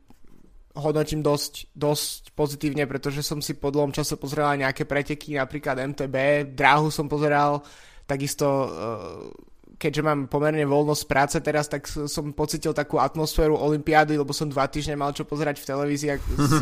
hodnotím 0.75 1.23
dosť, 1.23 1.71
dosť 1.71 2.21
pozitívne, 2.35 2.83
pretože 2.83 3.23
som 3.23 3.39
si 3.39 3.55
po 3.55 3.71
dlhom 3.71 3.95
čase 3.95 4.19
pozrel 4.19 4.59
nejaké 4.59 4.83
preteky, 4.83 5.39
napríklad 5.39 5.79
MTB, 5.79 6.51
dráhu 6.51 6.91
som 6.91 7.07
pozeral, 7.07 7.63
takisto 8.03 8.45
eh, 8.67 9.55
keďže 9.75 10.01
mám 10.03 10.27
pomerne 10.31 10.63
voľnosť 10.63 11.03
práce 11.07 11.37
teraz, 11.43 11.67
tak 11.67 11.87
som 11.87 12.31
pocitil 12.31 12.71
takú 12.71 12.99
atmosféru 12.99 13.59
olympiády, 13.59 14.15
lebo 14.15 14.31
som 14.31 14.47
dva 14.47 14.67
týždne 14.71 14.95
mal 14.95 15.11
čo 15.11 15.27
pozerať 15.27 15.59
v 15.59 15.67
televízii 15.67 16.09
z, 16.15 16.53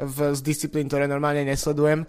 v, 0.00 0.16
z 0.32 0.40
disciplín, 0.40 0.88
ktoré 0.88 1.04
normálne 1.04 1.44
nesledujem. 1.44 2.08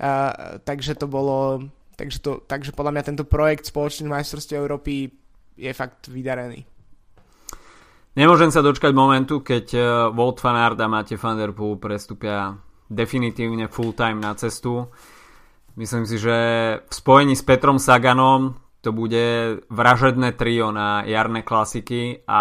Uh, 0.00 0.58
takže 0.64 0.96
to 0.96 1.06
bolo 1.06 1.68
takže, 1.94 2.18
to, 2.24 2.40
takže 2.48 2.72
podľa 2.72 2.92
mňa 2.96 3.02
tento 3.12 3.24
projekt 3.28 3.68
spoločných 3.68 4.08
majstrovstiev 4.08 4.64
Európy 4.64 5.12
je 5.60 5.72
fakt 5.76 6.08
vydarený. 6.08 6.64
Nemôžem 8.16 8.50
sa 8.50 8.64
dočkať 8.64 8.90
momentu, 8.90 9.44
keď 9.44 9.66
uh, 9.76 9.84
Wout 10.10 10.40
van 10.42 10.58
Aert 10.58 10.80
a 10.82 10.90
Matej 10.90 11.20
van 11.20 11.38
der 11.38 11.54
Poel 11.54 11.78
prestúpia 11.78 12.58
definitívne 12.90 13.70
full 13.70 13.94
time 13.94 14.18
na 14.18 14.34
cestu. 14.34 14.90
Myslím 15.78 16.02
si, 16.08 16.18
že 16.18 16.36
v 16.82 16.92
spojení 16.92 17.38
s 17.38 17.46
Petrom 17.46 17.78
Saganom 17.78 18.58
to 18.82 18.90
bude 18.90 19.60
vražedné 19.70 20.34
trio 20.34 20.74
na 20.74 21.06
jarné 21.06 21.46
klasiky 21.46 22.26
a 22.26 22.40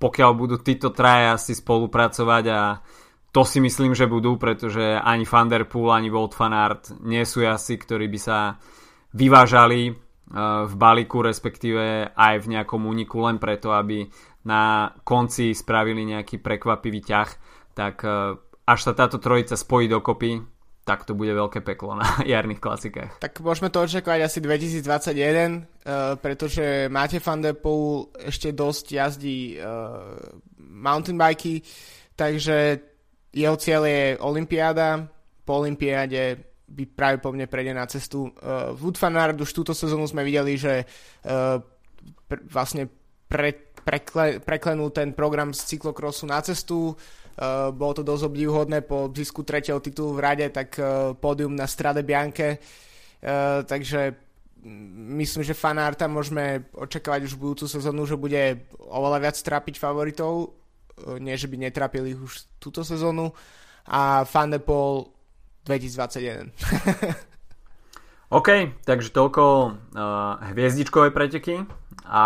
pokiaľ 0.00 0.30
budú 0.32 0.56
títo 0.64 0.94
traja 0.94 1.36
si 1.36 1.52
spolupracovať 1.52 2.44
a 2.48 2.80
to 3.36 3.44
si 3.44 3.60
myslím, 3.60 3.92
že 3.92 4.08
budú, 4.08 4.40
pretože 4.40 4.96
ani 4.96 5.28
Van 5.28 5.52
Der 5.52 5.68
Poel, 5.68 5.92
ani 5.92 6.08
Wout 6.08 6.32
van 6.32 6.56
Aert 6.56 6.96
nie 7.04 7.20
sú 7.28 7.44
asi, 7.44 7.76
ktorí 7.76 8.08
by 8.08 8.18
sa 8.20 8.56
vyvážali 9.12 10.05
v 10.34 10.74
balíku, 10.74 11.22
respektíve 11.22 12.10
aj 12.10 12.34
v 12.42 12.50
nejakom 12.58 12.82
úniku 12.82 13.22
len 13.22 13.38
preto, 13.38 13.70
aby 13.70 14.10
na 14.46 14.94
konci 15.06 15.54
spravili 15.54 16.02
nejaký 16.06 16.42
prekvapivý 16.42 17.02
ťah, 17.02 17.30
tak 17.74 18.02
e, 18.02 18.34
až 18.66 18.80
sa 18.82 18.92
táto 18.94 19.18
trojica 19.22 19.58
spojí 19.58 19.86
dokopy, 19.90 20.42
tak 20.86 21.02
to 21.02 21.18
bude 21.18 21.34
veľké 21.34 21.62
peklo 21.66 21.98
na 21.98 22.06
jarných 22.32 22.62
klasikách. 22.62 23.22
Tak 23.22 23.42
môžeme 23.42 23.70
to 23.70 23.82
očakávať 23.82 24.26
asi 24.26 24.38
2021, 24.42 24.82
uh, 24.82 24.86
e, 24.86 25.58
pretože 26.18 26.86
máte 26.90 27.22
Van 27.22 27.42
der 27.42 27.58
Poel 27.58 28.10
ešte 28.18 28.54
dosť 28.54 28.86
jazdí 28.90 29.58
mountain 30.58 31.18
bikey, 31.18 31.62
takže 32.14 32.82
jeho 33.34 33.56
cieľ 33.58 33.82
je 33.86 34.02
Olympiáda, 34.22 35.06
po 35.46 35.62
Olympiáde 35.62 36.55
by 36.66 36.84
práve 36.86 37.16
po 37.22 37.30
mne 37.30 37.46
prejde 37.46 37.72
na 37.74 37.86
cestu. 37.86 38.30
Uh, 38.42 38.74
Wood 38.74 38.98
Van 38.98 39.14
Aert 39.14 39.38
už 39.38 39.54
túto 39.54 39.70
sezónu 39.70 40.06
sme 40.10 40.26
videli, 40.26 40.58
že 40.58 40.82
pr- 42.26 42.44
vlastne 42.50 42.90
pred 43.30 43.74
prekle, 43.86 44.42
preklenul 44.42 44.90
ten 44.90 45.14
program 45.14 45.54
z 45.54 45.62
cyklokrosu 45.74 46.26
na 46.26 46.42
cestu. 46.42 46.98
Uh, 47.38 47.70
bolo 47.70 47.94
to 47.94 48.02
dosť 48.02 48.26
obdivhodné 48.26 48.82
po 48.82 49.06
zisku 49.14 49.46
tretieho 49.46 49.78
titulu 49.78 50.18
v 50.18 50.22
rade, 50.26 50.46
tak 50.50 50.74
pódium 51.22 51.54
na 51.54 51.70
Strade 51.70 52.02
Bianche. 52.02 52.58
Uh, 53.22 53.62
takže 53.62 54.18
myslím, 55.14 55.46
že 55.46 55.54
fanárta 55.54 56.10
môžeme 56.10 56.66
očakávať 56.74 57.30
už 57.30 57.32
v 57.38 57.42
budúcu 57.46 57.64
sezónu, 57.70 58.02
že 58.02 58.18
bude 58.18 58.66
oveľa 58.90 59.18
viac 59.22 59.36
trápiť 59.38 59.78
favoritov, 59.78 60.58
nie 61.22 61.38
že 61.38 61.46
by 61.46 61.56
netrapili 61.60 62.18
už 62.18 62.50
túto 62.58 62.82
sezónu. 62.82 63.30
A 63.86 64.26
Fan 64.26 64.50
de 64.50 64.58
Paul 64.58 65.06
2021. 65.66 66.54
OK, 68.38 68.48
takže 68.82 69.10
toľko 69.10 69.42
uh, 69.70 70.38
hviezdičkové 70.50 71.10
preteky 71.14 71.62
a 72.06 72.24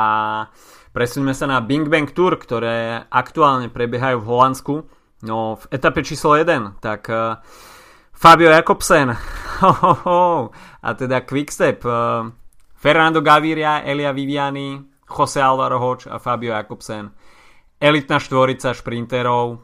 Presuňme 0.90 1.30
sa 1.30 1.46
na 1.46 1.62
Bing 1.62 1.86
Bang 1.86 2.10
Tour, 2.10 2.34
ktoré 2.34 3.06
aktuálne 3.06 3.70
prebiehajú 3.70 4.18
v 4.18 4.26
Holandsku. 4.26 4.74
No 5.22 5.54
v 5.54 5.64
etape 5.70 6.02
číslo 6.02 6.34
1, 6.34 6.82
tak 6.82 7.06
uh, 7.06 7.38
Fabio 8.10 8.50
Jakobsen 8.50 9.14
ho, 9.62 9.70
ho, 9.70 9.92
ho. 10.02 10.22
a 10.82 10.88
teda 10.98 11.22
Quickstep 11.22 11.86
uh, 11.86 12.26
Fernando 12.74 13.22
Gaviria, 13.22 13.86
Elia 13.86 14.10
Viviani, 14.10 14.82
Jose 15.06 15.38
Alvaro 15.38 15.78
Hoč 15.78 16.10
a 16.10 16.18
Fabio 16.18 16.58
Jakobsen. 16.58 17.14
Elitná 17.78 18.18
štvorica 18.18 18.74
šprinterov. 18.74 19.62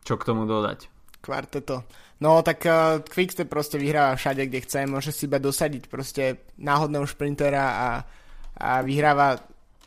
Čo 0.00 0.16
k 0.16 0.24
tomu 0.24 0.48
dodať? 0.48 0.88
Kvarteto. 1.20 1.84
No 2.18 2.42
tak 2.42 2.66
uh, 2.66 2.98
Quickstep 3.06 3.46
proste 3.46 3.78
vyhráva 3.78 4.18
všade, 4.18 4.50
kde 4.50 4.62
chce. 4.66 4.90
Môže 4.90 5.14
si 5.14 5.30
iba 5.30 5.38
dosadiť 5.38 5.86
proste 5.86 6.50
náhodného 6.58 7.06
šprintera 7.06 7.64
a, 7.64 7.88
a 8.58 8.70
vyhráva 8.82 9.38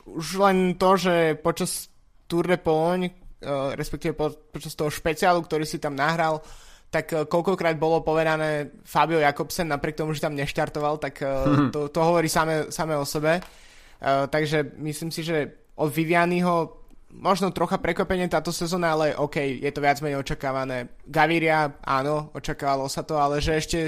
už 0.07 0.39
len 0.39 0.79
to, 0.79 0.95
že 0.95 1.35
počas 1.43 1.91
Tour 2.31 2.47
de 2.47 2.55
Pologne, 2.55 3.11
uh, 3.11 3.75
respektíve 3.75 4.15
po, 4.15 4.31
počas 4.31 4.79
toho 4.79 4.87
špeciálu, 4.87 5.43
ktorý 5.43 5.67
si 5.67 5.75
tam 5.75 5.99
nahral, 5.99 6.39
tak 6.87 7.11
uh, 7.11 7.27
koľkokrát 7.27 7.75
bolo 7.75 7.99
povedané 7.99 8.79
Fabio 8.87 9.19
Jakobsen, 9.19 9.67
napriek 9.67 9.99
tomu, 9.99 10.15
že 10.15 10.23
tam 10.23 10.35
neštartoval, 10.35 11.03
tak 11.03 11.19
uh, 11.19 11.67
to, 11.67 11.91
to 11.91 11.99
hovorí 11.99 12.31
same, 12.31 12.71
same 12.71 12.95
o 12.95 13.03
sebe. 13.03 13.43
Uh, 14.01 14.25
takže 14.31 14.71
myslím 14.79 15.11
si, 15.11 15.21
že 15.21 15.51
od 15.75 15.91
Vivianiho 15.91 16.80
možno 17.11 17.51
trocha 17.51 17.77
prekvapenie 17.77 18.31
táto 18.31 18.55
sezóna, 18.55 18.95
ale 18.95 19.15
OK, 19.15 19.37
je 19.59 19.71
to 19.71 19.83
viac 19.83 19.99
menej 19.99 20.23
očakávané. 20.23 20.95
Gaviria, 21.03 21.75
áno, 21.83 22.31
očakávalo 22.31 22.87
sa 22.87 23.03
to, 23.03 23.19
ale 23.19 23.43
že 23.43 23.53
ešte 23.59 23.79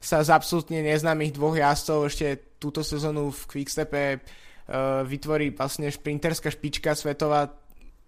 sa 0.00 0.24
z 0.24 0.32
absolútne 0.32 0.80
neznámych 0.80 1.36
dvoch 1.36 1.52
jazdcov 1.52 2.08
ešte 2.08 2.26
túto 2.56 2.80
sezónu 2.80 3.28
v 3.28 3.40
Quickstepe 3.44 4.04
uh, 4.16 5.04
vytvorí 5.04 5.52
vlastne 5.52 5.92
šprinterská 5.92 6.48
špička 6.48 6.96
svetová, 6.96 7.52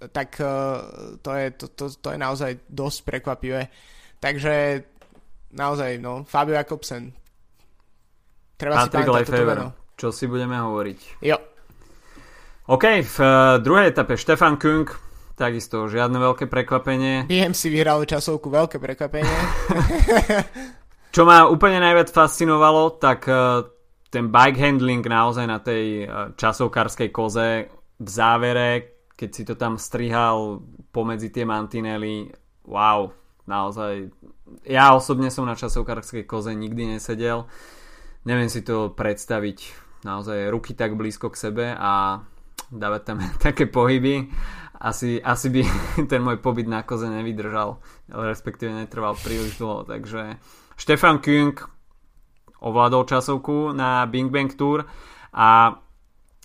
tak 0.08 0.40
uh, 0.40 1.18
to, 1.20 1.30
je, 1.36 1.46
to, 1.52 1.66
to, 1.76 1.84
to 1.92 2.08
je 2.16 2.18
naozaj 2.18 2.50
dosť 2.64 2.98
prekvapivé. 3.04 3.68
Takže 4.22 4.86
naozaj, 5.52 6.00
no, 6.00 6.24
Fabio 6.24 6.56
Jakobsen. 6.56 7.12
Treba 8.56 8.88
Patrick 8.88 9.04
si 9.04 9.10
pamätať 9.10 9.26
toto 9.28 9.44
meno. 9.44 9.66
Čo 9.98 10.08
si 10.14 10.24
budeme 10.24 10.56
hovoriť? 10.56 10.98
Jo. 11.20 11.51
OK, 12.72 13.04
v 13.04 13.18
uh, 13.20 13.60
druhej 13.60 13.92
etape 13.92 14.16
Štefan 14.16 14.56
Kung, 14.56 14.88
takisto 15.36 15.92
žiadne 15.92 16.16
veľké 16.16 16.48
prekvapenie. 16.48 17.28
si 17.52 17.68
vyhral 17.68 18.00
časovku, 18.08 18.48
veľké 18.48 18.80
prekvapenie. 18.80 19.28
Čo 21.14 21.28
ma 21.28 21.44
úplne 21.52 21.84
najviac 21.84 22.08
fascinovalo, 22.08 22.96
tak 22.96 23.28
uh, 23.28 23.68
ten 24.08 24.32
bike 24.32 24.56
handling 24.56 25.04
naozaj 25.04 25.44
na 25.44 25.60
tej 25.60 26.04
eh, 26.04 26.32
časovkárskej 26.32 27.12
koze 27.12 27.68
v 28.00 28.08
závere, 28.08 29.04
keď 29.20 29.28
si 29.28 29.42
to 29.44 29.52
tam 29.60 29.76
strihal 29.76 30.64
pomedzi 30.96 31.28
tie 31.28 31.44
mantinely, 31.44 32.32
wow, 32.64 33.12
naozaj 33.44 34.08
ja 34.64 34.96
osobne 34.96 35.28
som 35.28 35.44
na 35.44 35.60
časovkárskej 35.60 36.24
koze 36.24 36.56
nikdy 36.56 36.96
nesedel. 36.96 37.44
Neviem 38.24 38.48
si 38.48 38.64
to 38.64 38.96
predstaviť 38.96 39.58
naozaj 40.08 40.48
ruky 40.48 40.72
tak 40.72 40.96
blízko 40.96 41.28
k 41.28 41.36
sebe 41.36 41.66
a 41.76 42.24
dávať 42.72 43.02
tam 43.04 43.18
také 43.52 43.68
pohyby. 43.68 44.32
Asi, 44.82 45.22
asi 45.22 45.46
by 45.52 45.62
ten 46.10 46.24
môj 46.24 46.42
pobyt 46.42 46.66
na 46.66 46.82
koze 46.82 47.06
nevydržal, 47.06 47.78
respektíve 48.10 48.72
netrval 48.72 49.14
príliš 49.14 49.60
dlho. 49.60 49.86
Takže 49.86 50.40
Štefan 50.74 51.20
Küng 51.22 51.54
ovládol 52.58 53.06
časovku 53.06 53.76
na 53.76 54.08
Bing 54.08 54.32
Bang 54.32 54.50
Tour 54.50 54.88
a 55.34 55.78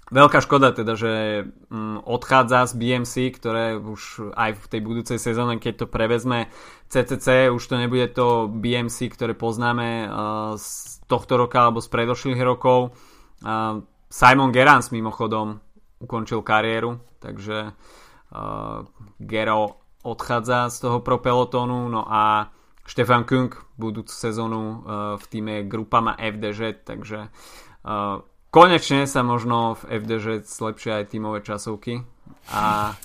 Veľká 0.07 0.39
škoda 0.39 0.71
teda, 0.71 0.95
že 0.95 1.43
mm, 1.67 2.07
odchádza 2.07 2.71
z 2.71 2.73
BMC, 2.79 3.13
ktoré 3.35 3.75
už 3.75 4.31
aj 4.39 4.55
v 4.55 4.65
tej 4.71 4.79
budúcej 4.79 5.19
sezóne, 5.19 5.59
keď 5.59 5.83
to 5.83 5.85
prevezme 5.91 6.47
CCC, 6.87 7.51
už 7.51 7.59
to 7.59 7.75
nebude 7.75 8.15
to 8.15 8.47
BMC, 8.47 9.11
ktoré 9.11 9.35
poznáme 9.35 10.07
uh, 10.07 10.55
z 10.55 11.03
tohto 11.11 11.35
roka 11.35 11.59
alebo 11.59 11.83
z 11.83 11.91
predošlých 11.91 12.39
rokov. 12.39 12.95
Uh, 13.43 13.83
Simon 14.07 14.55
Gerans 14.55 14.95
mimochodom 14.95 15.59
ukončil 15.99 16.41
kariéru, 16.41 16.99
takže 17.19 17.71
uh, 17.73 18.85
Gero 19.19 19.81
odchádza 20.03 20.69
z 20.69 20.77
toho 20.79 20.97
pro 20.99 21.17
pelotónu, 21.17 21.89
no 21.89 22.05
a 22.05 22.53
Štefan 22.87 23.27
Kung 23.27 23.51
budúcu 23.75 24.13
sezónu 24.13 24.61
uh, 24.61 24.75
v 25.19 25.25
týme 25.27 25.55
Grupama 25.67 26.15
FDŽ, 26.15 26.87
takže 26.87 27.27
uh, 27.27 28.23
konečne 28.53 29.03
sa 29.09 29.21
možno 29.27 29.75
v 29.75 29.99
FDŽ 29.99 30.47
zlepšia 30.47 31.03
aj 31.03 31.11
tímové 31.11 31.43
časovky 31.43 32.05
a 32.53 32.95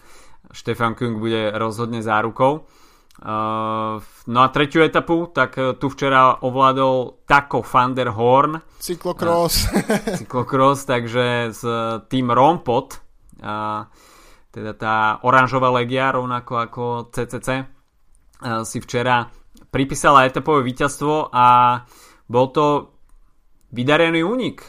Štefan 0.53 0.95
Kung 0.95 1.19
bude 1.19 1.51
rozhodne 1.57 2.05
zárukou. 2.05 2.69
Uh, 3.23 4.03
no 4.27 4.43
a 4.43 4.51
tretiu 4.51 4.83
etapu, 4.83 5.31
tak 5.31 5.55
uh, 5.55 5.79
tu 5.79 5.87
včera 5.87 6.43
ovládol 6.43 7.23
Taco 7.23 7.63
van 7.63 7.95
der 7.95 8.11
Horn. 8.11 8.59
Cyklocross. 8.83 9.71
Uh, 9.71 10.19
cyklocross, 10.19 10.83
takže 10.83 11.55
z 11.55 11.63
tým 12.11 12.35
Rompot, 12.35 12.99
teda 14.51 14.73
tá 14.75 15.23
oranžová 15.23 15.71
legia, 15.71 16.11
rovnako 16.11 16.53
ako 16.67 16.83
CCC, 17.15 17.67
si 18.67 18.79
včera 18.83 19.31
pripísala 19.71 20.27
etapové 20.27 20.67
víťazstvo 20.67 21.31
a 21.31 21.79
bol 22.27 22.47
to 22.55 22.95
vydarený 23.75 24.23
únik. 24.23 24.63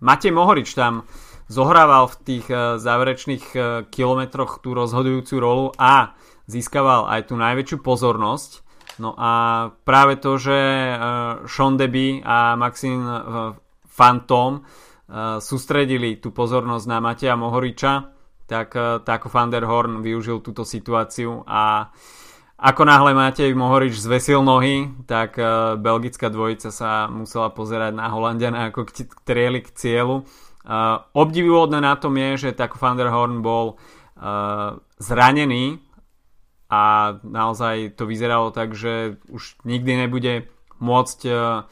Matej 0.00 0.32
Mohorič 0.32 0.76
tam 0.76 1.08
zohrával 1.48 2.08
v 2.12 2.16
tých 2.20 2.46
záverečných 2.80 3.44
kilometroch 3.88 4.60
tú 4.60 4.76
rozhodujúcu 4.76 5.34
rolu 5.40 5.66
a 5.80 6.12
získaval 6.46 7.08
aj 7.08 7.32
tú 7.32 7.34
najväčšiu 7.40 7.78
pozornosť. 7.80 8.64
No 9.02 9.16
a 9.18 9.32
práve 9.82 10.22
to, 10.22 10.38
že 10.38 10.54
e, 10.54 10.94
Sean 11.50 11.74
Deby 11.74 12.22
a 12.22 12.54
Maxim 12.54 13.02
Phantom 13.90 14.62
sústredili 15.38 16.16
tú 16.18 16.32
pozornosť 16.32 16.86
na 16.88 16.98
Mateja 16.98 17.36
Mohoriča, 17.36 18.10
tak 18.48 18.72
Taco 19.04 19.28
van 19.28 19.52
der 19.52 19.68
Horn 19.68 20.00
využil 20.00 20.40
túto 20.40 20.64
situáciu 20.64 21.44
a 21.44 21.92
ako 22.56 22.82
náhle 22.88 23.12
Matej 23.12 23.52
Mohorič 23.52 24.00
zvesil 24.00 24.40
nohy, 24.40 24.88
tak 25.04 25.36
belgická 25.76 26.32
dvojica 26.32 26.72
sa 26.72 27.06
musela 27.12 27.52
pozerať 27.52 27.92
na 27.92 28.08
Holandiana 28.08 28.72
ako 28.72 28.88
trieli 29.28 29.60
k 29.60 29.68
cieľu. 29.76 30.24
Uh, 30.64 31.04
obdivuhodné 31.12 31.84
na 31.84 31.92
tom 32.00 32.16
je, 32.16 32.48
že 32.48 32.56
tak 32.56 32.72
Van 32.80 32.96
der 32.96 33.12
Horn 33.12 33.44
bol 33.44 33.76
zranený 34.96 35.83
a 36.74 36.78
naozaj 37.22 37.94
to 37.94 38.10
vyzeralo 38.10 38.50
tak, 38.50 38.74
že 38.74 39.22
už 39.30 39.62
nikdy 39.62 39.94
nebude 39.94 40.50
môcť 40.82 41.20
uh, 41.30 41.62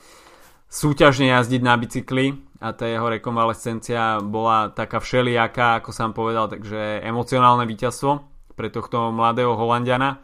súťažne 0.71 1.35
jazdiť 1.35 1.61
na 1.61 1.75
bicykli 1.75 2.39
a 2.63 2.71
tá 2.71 2.87
jeho 2.87 3.11
rekonvalescencia 3.11 4.23
bola 4.23 4.71
taká 4.71 5.03
všelijaká, 5.03 5.83
ako 5.83 5.91
som 5.91 6.15
povedal, 6.15 6.47
takže 6.47 7.03
emocionálne 7.03 7.67
víťazstvo 7.67 8.23
pre 8.55 8.71
tohto 8.71 9.11
mladého 9.11 9.59
Holandiana 9.59 10.23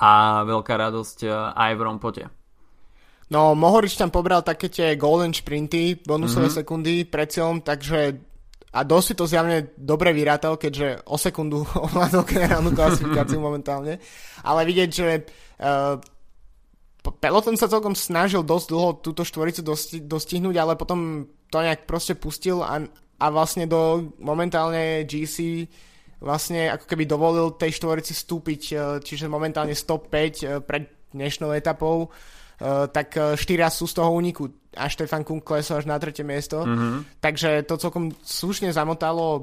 a 0.00 0.42
veľká 0.48 0.74
radosť 0.80 1.18
e, 1.22 1.30
aj 1.52 1.72
v 1.76 1.84
Rompote. 1.84 2.24
No, 3.30 3.52
Mohorič 3.54 3.94
tam 4.00 4.10
pobral 4.10 4.40
také 4.40 4.72
tie 4.72 4.96
golden 4.96 5.30
sprinty, 5.30 6.00
bonusové 6.02 6.48
mm-hmm. 6.48 6.58
sekundy 6.64 6.94
pred 7.04 7.28
cieľom, 7.30 7.60
takže 7.62 8.29
a 8.70 8.86
dosť 8.86 9.06
si 9.06 9.14
to 9.18 9.26
zjavne 9.26 9.74
dobre 9.74 10.14
vyrátal, 10.14 10.54
keďže 10.54 11.02
o 11.10 11.18
sekundu 11.18 11.66
ovládol 11.90 12.22
generálnu 12.22 12.70
klasifikáciu 12.70 13.42
momentálne. 13.48 13.98
Ale 14.46 14.62
vidieť, 14.62 14.90
že 14.90 15.08
uh, 15.58 15.98
peloton 17.18 17.58
sa 17.58 17.66
celkom 17.66 17.98
snažil 17.98 18.46
dosť 18.46 18.66
dlho 18.70 18.90
túto 19.02 19.26
štvoricu 19.26 19.66
dosti- 19.66 20.02
dostihnúť, 20.06 20.56
ale 20.56 20.78
potom 20.78 21.26
to 21.50 21.58
nejak 21.58 21.90
proste 21.90 22.14
pustil 22.14 22.62
a, 22.62 22.78
a 23.18 23.26
vlastne 23.34 23.66
do 23.66 24.14
momentálne 24.22 25.02
GC 25.02 25.66
vlastne 26.20 26.68
ako 26.70 26.84
keby 26.84 27.08
dovolil 27.08 27.56
tej 27.56 27.80
štvorici 27.80 28.12
stúpiť, 28.12 28.62
e, 28.70 28.74
čiže 29.00 29.24
momentálne 29.24 29.72
stop 29.72 30.12
5 30.12 30.14
e, 30.14 30.60
pred 30.60 31.10
dnešnou 31.10 31.50
etapou, 31.50 32.06
tak 32.92 33.16
štyria 33.40 33.72
sú 33.72 33.88
z 33.88 33.98
toho 33.98 34.12
úniku 34.12 34.59
a 34.76 34.86
Štefan 34.86 35.26
Kung 35.26 35.42
klesol 35.42 35.82
až 35.82 35.86
na 35.90 35.98
tretie 35.98 36.22
miesto. 36.22 36.62
Mm-hmm. 36.62 37.18
Takže 37.18 37.66
to 37.66 37.74
celkom 37.74 38.14
slušne 38.22 38.70
zamotalo 38.70 39.42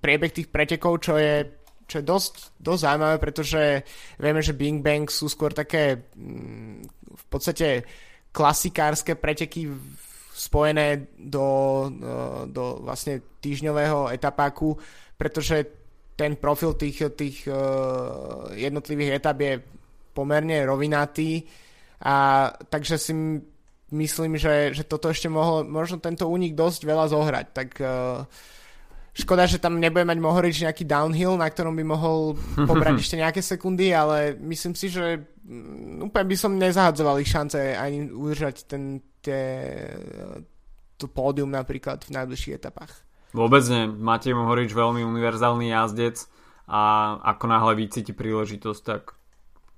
priebeh 0.00 0.32
tých 0.32 0.48
pretekov, 0.48 1.04
čo 1.04 1.20
je, 1.20 1.44
čo 1.84 2.00
je 2.00 2.04
dosť, 2.04 2.56
dosť 2.56 2.80
zaujímavé, 2.80 3.16
pretože 3.20 3.62
vieme, 4.16 4.40
že 4.40 4.56
Bing 4.56 4.80
Bang 4.80 5.04
sú 5.12 5.28
skôr 5.28 5.52
také 5.52 6.08
v 7.16 7.24
podstate 7.28 7.84
klasikárske 8.32 9.16
preteky 9.16 9.68
spojené 10.36 11.08
do, 11.16 11.88
do 12.48 12.84
vlastne 12.84 13.24
týždňového 13.40 14.12
etapáku, 14.12 14.76
pretože 15.16 15.64
ten 16.16 16.36
profil 16.36 16.76
tých, 16.76 17.12
tých 17.12 17.48
uh, 17.48 18.52
jednotlivých 18.56 19.20
etap 19.20 19.36
je 19.40 19.60
pomerne 20.16 20.64
rovinatý 20.64 21.44
a 22.00 22.48
takže 22.52 22.96
si 22.96 23.12
myslím, 23.94 24.34
že, 24.34 24.74
že 24.74 24.82
toto 24.82 25.10
ešte 25.10 25.30
mohol 25.30 25.62
možno 25.62 26.02
tento 26.02 26.26
únik 26.26 26.58
dosť 26.58 26.80
veľa 26.82 27.06
zohrať, 27.10 27.46
tak 27.54 27.68
uh, 27.78 28.26
škoda, 29.16 29.46
že 29.46 29.62
tam 29.62 29.78
nebude 29.78 30.04
mať 30.04 30.18
Mohorič 30.18 30.56
nejaký 30.66 30.84
downhill, 30.84 31.38
na 31.38 31.46
ktorom 31.46 31.72
by 31.72 31.84
mohol 31.86 32.34
pobrať 32.66 32.94
ešte 33.04 33.16
nejaké 33.16 33.40
sekundy, 33.40 33.94
ale 33.94 34.34
myslím 34.42 34.74
si, 34.74 34.90
že 34.90 35.24
um, 35.46 36.10
úplne 36.10 36.26
by 36.28 36.36
som 36.36 36.58
nezahadzoval 36.58 37.22
ich 37.22 37.30
šance 37.30 37.56
ani 37.56 38.10
udržať 38.10 38.66
ten, 38.66 39.00
tie, 39.22 39.86
to 40.98 41.06
pódium 41.06 41.54
napríklad 41.54 42.02
v 42.04 42.14
najbližších 42.16 42.58
etapách. 42.58 43.06
Vôbec 43.36 43.64
nie. 43.68 43.84
Matej 43.86 44.32
Mohorič 44.32 44.72
veľmi 44.72 45.04
univerzálny 45.04 45.68
jazdec 45.68 46.24
a 46.66 47.14
ako 47.36 47.44
náhle 47.46 47.72
vycíti 47.76 48.16
príležitosť, 48.16 48.80
tak 48.82 49.12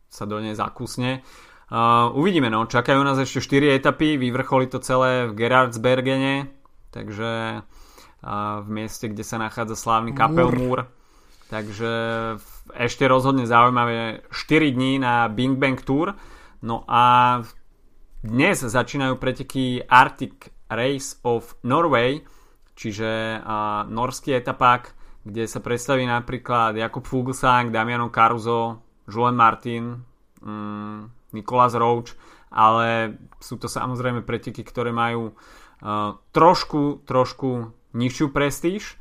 sa 0.08 0.24
do 0.24 0.40
nej 0.40 0.56
zakusne. 0.56 1.20
Uh, 1.68 2.08
uvidíme, 2.16 2.48
no. 2.48 2.64
Čakajú 2.64 3.04
nás 3.04 3.20
ešte 3.20 3.44
4 3.60 3.76
etapy, 3.76 4.16
vyvrcholí 4.16 4.72
to 4.72 4.80
celé 4.80 5.28
v 5.28 5.36
Gerardsbergene, 5.36 6.48
takže 6.88 7.60
uh, 7.60 8.64
v 8.64 8.68
mieste, 8.72 9.12
kde 9.12 9.20
sa 9.20 9.36
nachádza 9.36 9.76
slávny 9.76 10.16
Kapelmúr. 10.16 10.88
Takže 11.52 11.92
ešte 12.72 13.04
rozhodne 13.04 13.44
zaujímavé 13.44 14.24
4 14.32 14.76
dní 14.76 14.96
na 14.96 15.28
Bing 15.28 15.60
Bang 15.60 15.76
Tour. 15.80 16.16
No 16.64 16.88
a 16.88 17.40
dnes 18.24 18.64
začínajú 18.64 19.20
preteky 19.20 19.84
Arctic 19.84 20.48
Race 20.72 21.20
of 21.24 21.52
Norway, 21.68 22.24
čiže 22.72 23.40
uh, 23.44 23.84
norský 23.84 24.40
etapák, 24.40 24.96
kde 25.28 25.44
sa 25.44 25.60
predstaví 25.60 26.08
napríklad 26.08 26.80
Jakub 26.80 27.04
Fuglsang, 27.04 27.68
Damiano 27.68 28.08
Caruso, 28.08 28.80
Julen 29.04 29.36
Martin, 29.36 30.00
um, 30.40 31.08
Nikolás 31.32 31.76
Roach, 31.76 32.16
ale 32.48 33.18
sú 33.38 33.60
to 33.60 33.68
samozrejme 33.68 34.24
preteky, 34.24 34.64
ktoré 34.64 34.92
majú 34.94 35.32
uh, 35.32 36.16
trošku, 36.32 37.04
trošku 37.04 37.72
nižšiu 37.92 38.32
prestíž. 38.32 38.96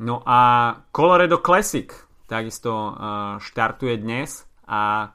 No 0.00 0.24
a 0.24 0.72
Colorado 0.92 1.40
Classic 1.40 1.92
takisto 2.28 2.72
uh, 2.72 2.92
štartuje 3.42 4.00
dnes 4.00 4.44
a 4.68 5.12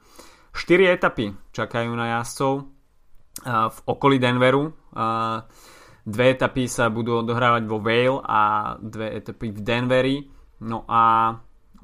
4 0.52 0.94
etapy 0.94 1.32
čakajú 1.54 1.90
na 1.94 2.20
jazdcov 2.20 2.52
uh, 2.60 2.64
v 3.70 3.78
okolí 3.86 4.16
Denveru. 4.20 4.74
Uh, 4.92 5.42
Dve 6.06 6.38
etapy 6.38 6.70
sa 6.70 6.86
budú 6.86 7.26
odohrávať 7.26 7.66
vo 7.66 7.82
Vale 7.82 8.22
a 8.22 8.40
dve 8.78 9.10
etapy 9.10 9.50
v 9.50 9.58
Denveri. 9.58 10.16
No 10.62 10.86
a 10.86 11.34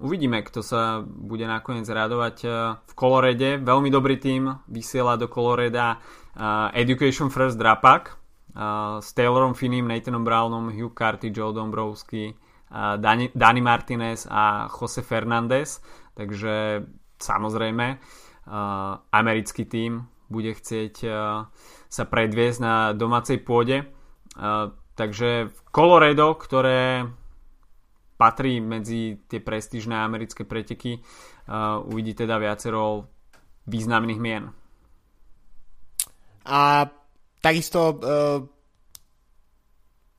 uvidíme, 0.03 0.43
kto 0.43 0.61
sa 0.61 1.01
bude 1.07 1.47
nakoniec 1.47 1.87
radovať 1.87 2.37
eh, 2.45 2.51
v 2.77 2.93
Kolorede. 2.99 3.63
Veľmi 3.63 3.89
dobrý 3.89 4.19
tým 4.19 4.51
vysiela 4.67 5.15
do 5.15 5.31
Koloreda 5.31 5.97
uh, 5.97 6.69
Education 6.75 7.31
First 7.31 7.57
Drapak 7.57 8.13
uh, 8.13 8.99
s 8.99 9.15
Taylorom 9.15 9.55
Finným, 9.55 9.87
Nathanom 9.87 10.27
Brownom, 10.27 10.75
Hugh 10.75 10.93
Carty, 10.93 11.31
Joe 11.31 11.55
Dombrowski, 11.55 12.35
uh, 12.35 12.99
Dani, 12.99 13.31
Dani 13.31 13.63
Martinez 13.63 14.27
a 14.27 14.67
Jose 14.67 15.01
Fernández. 15.01 15.79
Takže 16.13 16.85
samozrejme 17.17 17.97
americký 19.15 19.65
tím 19.65 20.05
bude 20.29 20.53
chcieť 20.53 20.95
sa 21.89 22.05
predviesť 22.05 22.59
na 22.61 22.75
domácej 22.93 23.41
pôde. 23.41 23.87
Takže 24.93 25.55
Colorado, 25.73 26.37
ktoré 26.37 27.07
patrí 28.23 28.63
medzi 28.63 29.19
tie 29.27 29.43
prestížne 29.43 29.99
americké 29.99 30.47
preteky, 30.47 31.03
uvidí 31.91 32.15
teda 32.15 32.39
viacero 32.39 33.11
významných 33.67 34.21
mien. 34.23 34.47
A 36.47 36.87
takisto 37.43 37.99
uh, 37.99 38.43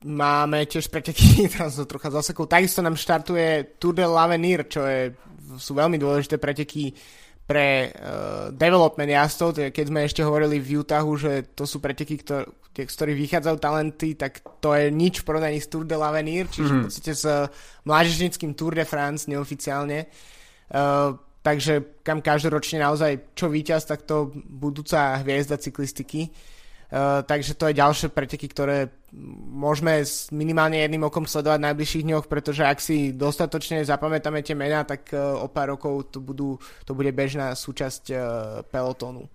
máme 0.08 0.68
tiež 0.68 0.88
preteky, 0.92 1.48
teraz 1.54 1.80
to 1.80 1.88
trocha 1.88 2.12
zasekol, 2.12 2.48
takisto 2.48 2.84
nám 2.84 3.00
štartuje 3.00 3.80
Tour 3.80 3.96
de 3.96 4.08
l'Avenir, 4.08 4.68
čo 4.68 4.84
je, 4.84 5.16
sú 5.60 5.76
veľmi 5.76 6.00
dôležité 6.00 6.40
preteky 6.40 6.96
pre 7.44 7.92
uh, 7.92 8.56
development 8.56 9.12
jazdov, 9.12 9.56
keď 9.72 9.86
sme 9.88 10.08
ešte 10.08 10.24
hovorili 10.24 10.64
v 10.64 10.80
Utahu, 10.80 11.12
že 11.20 11.32
to 11.52 11.68
sú 11.68 11.84
preteky, 11.84 12.24
ktor- 12.74 12.90
z 12.90 12.96
ktorých 12.98 13.22
vychádzajú 13.30 13.58
talenty, 13.62 14.10
tak 14.18 14.42
to 14.58 14.74
je 14.74 14.90
nič 14.90 15.22
v 15.22 15.26
porovnaní 15.30 15.62
s 15.62 15.70
Tour 15.70 15.86
de 15.86 15.94
l'Avenir, 15.94 16.50
čiže 16.50 16.66
mm-hmm. 16.66 16.82
v 16.82 16.86
podstate 16.90 17.14
s 17.14 17.26
mládežnickým 17.86 18.52
Tour 18.58 18.74
de 18.74 18.82
France 18.84 19.30
neoficiálne. 19.30 20.10
Uh, 20.74 21.14
takže 21.46 22.02
kam 22.02 22.26
každoročne 22.26 22.82
naozaj 22.82 23.38
čo 23.38 23.46
víťaz, 23.54 23.86
tak 23.86 24.10
to 24.10 24.34
budúca 24.34 25.22
hviezda 25.22 25.62
cyklistiky. 25.62 26.34
Uh, 26.94 27.22
takže 27.26 27.58
to 27.58 27.70
je 27.70 27.78
ďalšie 27.78 28.08
preteky, 28.14 28.50
ktoré 28.50 28.90
môžeme 29.54 30.02
s 30.02 30.30
minimálne 30.34 30.78
jedným 30.82 31.10
okom 31.10 31.26
sledovať 31.26 31.58
v 31.62 31.68
najbližších 31.70 32.06
dňoch, 32.06 32.26
pretože 32.30 32.66
ak 32.66 32.78
si 32.82 33.14
dostatočne 33.14 33.82
zapamätáme 33.86 34.42
tie 34.42 34.58
mená, 34.58 34.82
tak 34.86 35.14
uh, 35.14 35.38
o 35.42 35.50
pár 35.50 35.74
rokov 35.78 36.10
to, 36.14 36.22
budú, 36.22 36.58
to 36.86 36.98
bude 36.98 37.10
bežná 37.14 37.54
súčasť 37.54 38.04
uh, 38.10 38.20
pelotónu. 38.66 39.26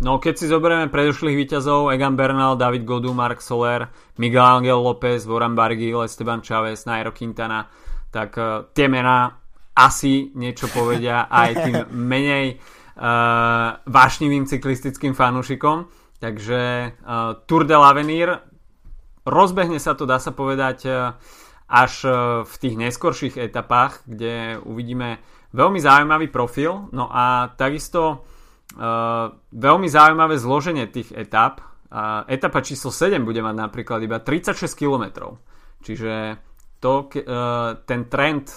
No 0.00 0.18
keď 0.18 0.34
si 0.40 0.46
zoberieme 0.48 0.88
predošlých 0.88 1.36
víťazov 1.36 1.92
Egan 1.92 2.16
Bernal, 2.16 2.56
David 2.56 2.88
Godu, 2.88 3.12
Mark 3.12 3.44
Soler, 3.44 3.86
Miguel 4.18 4.42
Angel 4.42 4.80
López, 4.80 5.28
Warren 5.28 5.54
Barguil, 5.54 6.00
Esteban 6.02 6.40
Chavez, 6.40 6.88
Nairo 6.88 7.12
Quintana, 7.12 7.68
tak 8.08 8.34
uh, 8.34 8.66
tie 8.72 8.88
mená 8.88 9.42
asi 9.76 10.32
niečo 10.34 10.68
povedia 10.72 11.28
aj 11.42 11.50
tým 11.64 11.76
menej 11.92 12.56
uh, 12.56 13.78
vášnivým 13.84 14.48
cyklistickým 14.48 15.12
fanúšikom. 15.14 15.86
Takže 16.22 16.60
uh, 17.02 17.38
Tour 17.46 17.66
de 17.66 17.74
l'Avenir 17.74 18.28
rozbehne 19.26 19.78
sa 19.82 19.94
to, 19.98 20.06
dá 20.06 20.22
sa 20.22 20.30
povedať, 20.34 20.78
uh, 20.86 21.14
až 21.72 21.92
uh, 22.04 22.12
v 22.42 22.54
tých 22.58 22.74
neskorších 22.76 23.34
etapách, 23.38 24.04
kde 24.04 24.60
uvidíme 24.66 25.22
veľmi 25.56 25.78
zaujímavý 25.80 26.28
profil. 26.28 26.90
No 26.92 27.08
a 27.08 27.54
takisto 27.56 28.26
uh, 28.76 29.32
veľmi 29.52 29.88
zaujímavé 29.88 30.36
zloženie 30.40 30.88
tých 30.88 31.12
etap. 31.12 31.60
Uh, 31.92 32.24
etapa 32.28 32.64
číslo 32.64 32.88
7 32.88 33.20
bude 33.24 33.44
mať 33.44 33.56
napríklad 33.56 34.00
iba 34.04 34.18
36 34.20 34.56
km. 34.76 35.36
Čiže 35.82 36.38
to, 36.82 37.06
e, 37.14 37.22
ten 37.86 38.10
trend 38.10 38.50
e, 38.50 38.56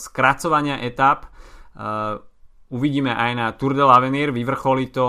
skracovania 0.00 0.80
etap 0.80 1.28
e, 1.28 1.28
uvidíme 2.72 3.12
aj 3.12 3.30
na 3.36 3.46
Tour 3.52 3.76
de 3.76 3.84
l'Avenir, 3.84 4.32
vyvrcholí 4.32 4.90
to 4.90 5.06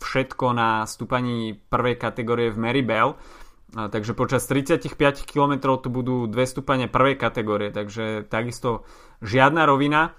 všetko 0.00 0.46
na 0.56 0.88
stúpaní 0.88 1.52
prvej 1.52 2.00
kategórie 2.00 2.48
v 2.48 2.56
Meribel, 2.56 3.20
takže 3.68 4.16
počas 4.16 4.48
35 4.48 4.88
km 5.28 5.76
to 5.76 5.92
budú 5.92 6.24
dve 6.24 6.48
stúpania 6.48 6.88
prvej 6.88 7.20
kategórie, 7.20 7.68
takže 7.68 8.24
takisto 8.32 8.88
žiadna 9.20 9.68
rovina. 9.68 10.16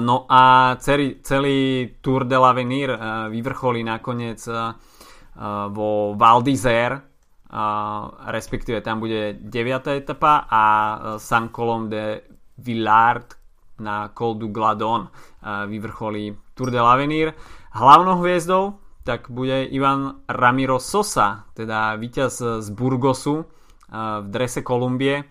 No 0.00 0.26
a 0.28 0.76
celý, 0.78 1.18
celý 1.22 1.90
Tour 2.00 2.24
de 2.24 2.38
l'Avenir 2.38 2.98
vyvrcholí 3.30 3.82
nakoniec 3.82 4.48
vo 5.68 6.14
Val 6.14 6.42
d'Isère, 6.42 7.02
respektíve 8.26 8.80
tam 8.80 9.00
bude 9.00 9.38
9. 9.40 9.86
etapa 9.86 10.46
a 10.50 10.64
e, 10.64 11.18
San 11.18 11.48
Colom 11.48 11.88
de 11.88 12.22
Villard 12.58 13.26
na 13.78 14.08
Col 14.08 14.34
du 14.34 14.48
Gladon 14.48 15.06
e, 15.06 15.66
vyvrcholí 15.66 16.36
Tour 16.54 16.70
de 16.70 16.80
l'Avenir. 16.80 17.34
Hlavnou 17.72 18.18
hviezdou 18.20 18.78
tak 19.04 19.30
bude 19.30 19.64
Ivan 19.64 20.26
Ramiro 20.28 20.80
Sosa, 20.80 21.46
teda 21.54 21.94
víťaz 21.94 22.42
z 22.60 22.70
Burgosu 22.70 23.38
e, 23.38 23.44
v 24.20 24.26
drese 24.26 24.62
Kolumbie. 24.62 25.24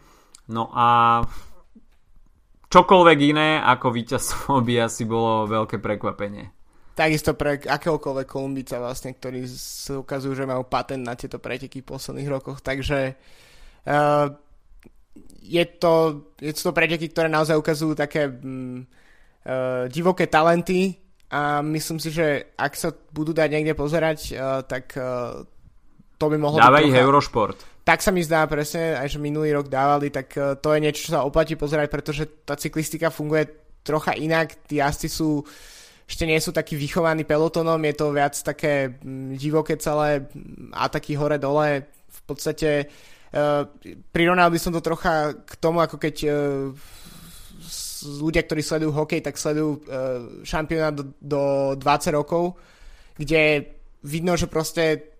No 0.48 0.72
a 0.74 1.22
čokoľvek 2.76 3.20
iné 3.32 3.50
ako 3.64 3.88
víťazstvo 3.96 4.60
by 4.68 4.74
asi 4.84 5.08
bolo 5.08 5.48
veľké 5.48 5.80
prekvapenie. 5.80 6.52
Takisto 6.96 7.36
pre 7.36 7.60
akéhokoľvek 7.60 8.28
Kolumbica 8.28 8.80
vlastne, 8.80 9.12
ktorí 9.12 9.44
sa 9.52 10.00
ukazujú, 10.00 10.32
že 10.32 10.48
majú 10.48 10.64
patent 10.64 11.04
na 11.04 11.12
tieto 11.20 11.44
preteky 11.44 11.84
v 11.84 11.92
posledných 11.92 12.32
rokoch. 12.32 12.64
Takže 12.64 13.20
uh, 13.84 14.26
je, 15.44 15.64
to, 15.76 15.94
je 16.40 16.56
to 16.56 16.72
preteky, 16.72 17.12
ktoré 17.12 17.28
naozaj 17.28 17.60
ukazujú 17.60 18.00
také 18.00 18.32
um, 18.32 18.88
uh, 19.44 19.92
divoké 19.92 20.32
talenty 20.32 20.96
a 21.28 21.60
myslím 21.60 22.00
si, 22.00 22.16
že 22.16 22.56
ak 22.56 22.80
sa 22.80 22.96
budú 23.12 23.36
dať 23.36 23.52
niekde 23.52 23.76
pozerať, 23.76 24.32
uh, 24.32 24.64
tak 24.64 24.96
uh, 24.96 25.44
to 26.16 26.26
by 26.32 26.40
mohlo 26.40 26.64
Dáva 26.64 26.80
ich 26.80 26.96
trocha... 26.96 27.04
Eurošport. 27.04 27.75
Tak 27.86 28.02
sa 28.02 28.10
mi 28.10 28.26
zdá 28.26 28.50
presne, 28.50 28.98
aj 28.98 29.14
že 29.14 29.22
minulý 29.22 29.54
rok 29.54 29.70
dávali, 29.70 30.10
tak 30.10 30.34
uh, 30.36 30.58
to 30.58 30.74
je 30.74 30.82
niečo, 30.82 31.06
čo 31.06 31.14
sa 31.14 31.22
oplatí 31.22 31.54
pozerať, 31.54 31.88
pretože 31.94 32.26
tá 32.42 32.58
cyklistika 32.58 33.14
funguje 33.14 33.46
trocha 33.86 34.18
inak, 34.18 34.66
tí 34.66 34.82
jazdci 34.82 35.06
sú 35.06 35.46
ešte 36.06 36.26
nie 36.30 36.38
sú 36.38 36.54
takí 36.54 36.78
vychovaní 36.78 37.26
pelotonom, 37.26 37.82
je 37.82 37.96
to 37.98 38.14
viac 38.14 38.38
také 38.38 38.94
mm, 39.02 39.42
divoké 39.42 39.74
celé 39.82 40.30
a 40.74 40.86
taký 40.86 41.18
hore-dole. 41.18 41.90
V 41.90 42.22
podstate 42.30 42.86
uh, 43.34 43.66
prirovnal 44.14 44.54
by 44.54 44.60
som 44.62 44.74
to 44.74 44.86
trocha 44.86 45.34
k 45.34 45.54
tomu, 45.58 45.82
ako 45.82 45.98
keď 45.98 46.16
uh, 46.30 46.34
ľudia, 48.22 48.46
ktorí 48.46 48.62
sledujú 48.62 48.94
hokej, 48.94 49.26
tak 49.26 49.42
sledujú 49.42 49.70
uh, 49.70 49.82
šampionát 50.46 50.94
do, 50.94 51.10
do 51.18 51.42
20 51.82 52.14
rokov, 52.14 52.54
kde 53.18 53.74
vidno, 54.06 54.38
že 54.38 54.46
proste 54.46 55.15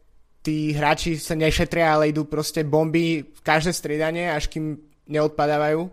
tí 0.46 0.78
hráči 0.78 1.18
sa 1.18 1.34
nešetria, 1.34 1.98
ale 1.98 2.14
idú 2.14 2.30
proste 2.30 2.62
bomby 2.62 3.26
v 3.26 3.42
každé 3.42 3.74
striedanie, 3.74 4.30
až 4.30 4.46
kým 4.54 4.78
neodpadávajú. 5.10 5.90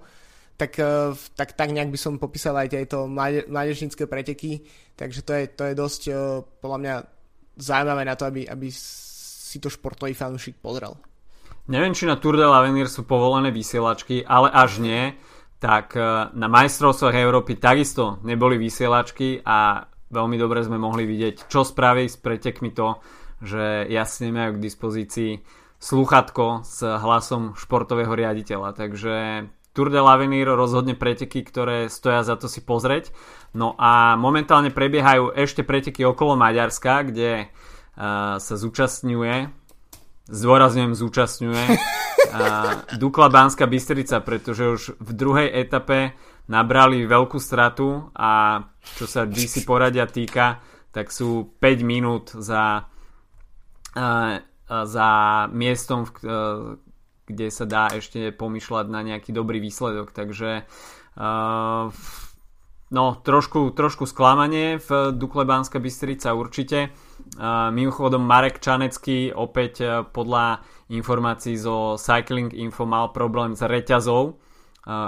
Tak, 0.60 0.72
eh, 0.76 1.16
tak, 1.32 1.56
tak 1.56 1.72
nejak 1.72 1.88
by 1.88 1.98
som 1.98 2.20
popísal 2.20 2.60
aj 2.60 2.76
tieto 2.76 3.08
mládežnícke 3.48 4.04
preteky, 4.04 4.60
takže 4.94 5.24
to 5.24 5.32
je, 5.32 5.44
to 5.48 5.62
je 5.72 5.74
dosť 5.74 6.02
eh, 6.12 6.14
podľa 6.60 6.78
mňa 6.78 6.94
zaujímavé 7.56 8.02
na 8.04 8.14
to, 8.14 8.28
aby, 8.28 8.44
aby 8.44 8.68
si 8.68 9.56
to 9.56 9.72
športový 9.72 10.12
fanúšik 10.12 10.60
pozrel. 10.60 10.92
Neviem, 11.72 11.96
či 11.96 12.04
na 12.04 12.20
Tour 12.20 12.36
de 12.36 12.44
l'Avenir 12.44 12.90
sú 12.90 13.08
povolené 13.08 13.54
vysielačky, 13.54 14.26
ale 14.26 14.50
až 14.52 14.84
nie, 14.84 15.16
tak 15.56 15.96
eh, 15.96 16.28
na 16.36 16.46
majstrovstvách 16.52 17.16
Európy 17.16 17.56
takisto 17.56 18.20
neboli 18.20 18.60
vysielačky 18.60 19.40
a 19.40 19.88
veľmi 20.12 20.36
dobre 20.36 20.60
sme 20.60 20.76
mohli 20.76 21.08
vidieť, 21.08 21.48
čo 21.48 21.64
spraví 21.64 22.04
s 22.04 22.20
pretekmi 22.20 22.76
to, 22.76 23.00
že 23.42 23.90
jasne 23.90 24.30
majú 24.30 24.56
k 24.56 24.64
dispozícii 24.64 25.32
sluchatko 25.82 26.62
s 26.62 26.86
hlasom 26.86 27.58
športového 27.58 28.14
riaditeľa. 28.14 28.70
Takže 28.78 29.14
Tour 29.72 29.88
de 29.88 29.98
l'Avenir 29.98 30.46
rozhodne 30.52 30.92
preteky, 30.92 31.42
ktoré 31.42 31.88
stoja 31.88 32.22
za 32.22 32.36
to 32.36 32.46
si 32.46 32.60
pozrieť. 32.60 33.08
No 33.56 33.72
a 33.80 34.14
momentálne 34.20 34.68
prebiehajú 34.68 35.32
ešte 35.32 35.64
preteky 35.64 36.04
okolo 36.04 36.36
Maďarska, 36.36 37.08
kde 37.08 37.48
uh, 37.48 38.36
sa 38.36 38.54
zúčastňuje, 38.54 39.48
zdôrazňujem 40.28 40.92
zúčastňuje, 40.92 41.64
uh, 41.66 42.96
Dukla 43.00 43.32
Banská 43.32 43.64
Bystrica, 43.64 44.20
pretože 44.20 44.64
už 44.68 44.82
v 45.00 45.10
druhej 45.16 45.48
etape 45.48 46.12
nabrali 46.52 47.08
veľkú 47.08 47.40
stratu 47.40 48.12
a 48.12 48.60
čo 49.00 49.08
sa 49.08 49.24
DC 49.24 49.64
poradia 49.64 50.04
týka, 50.04 50.60
tak 50.92 51.08
sú 51.08 51.56
5 51.56 51.80
minút 51.80 52.36
za, 52.36 52.91
za 54.72 55.10
miestom, 55.52 56.08
uh, 56.08 56.80
kde 57.28 57.46
sa 57.52 57.64
dá 57.68 57.92
ešte 57.92 58.32
pomýšľať 58.32 58.86
na 58.88 59.04
nejaký 59.04 59.30
dobrý 59.30 59.60
výsledok, 59.60 60.16
takže 60.16 60.64
uh, 61.20 61.92
no 62.88 63.04
trošku, 63.20 63.76
trošku 63.76 64.08
sklamanie 64.08 64.80
v 64.80 65.12
Dukle 65.12 65.44
Banska 65.44 65.76
Bystrica 65.76 66.32
určite. 66.32 66.92
Uh, 67.36 67.68
mimochodom 67.68 68.24
Marek 68.24 68.64
Čanecký 68.64 69.32
opäť 69.32 70.04
podľa 70.12 70.64
informácií 70.92 71.56
zo 71.56 71.96
Cycling 71.96 72.52
Info 72.52 72.84
mal 72.84 73.12
problém 73.12 73.56
s 73.56 73.64
reťazou, 73.64 74.36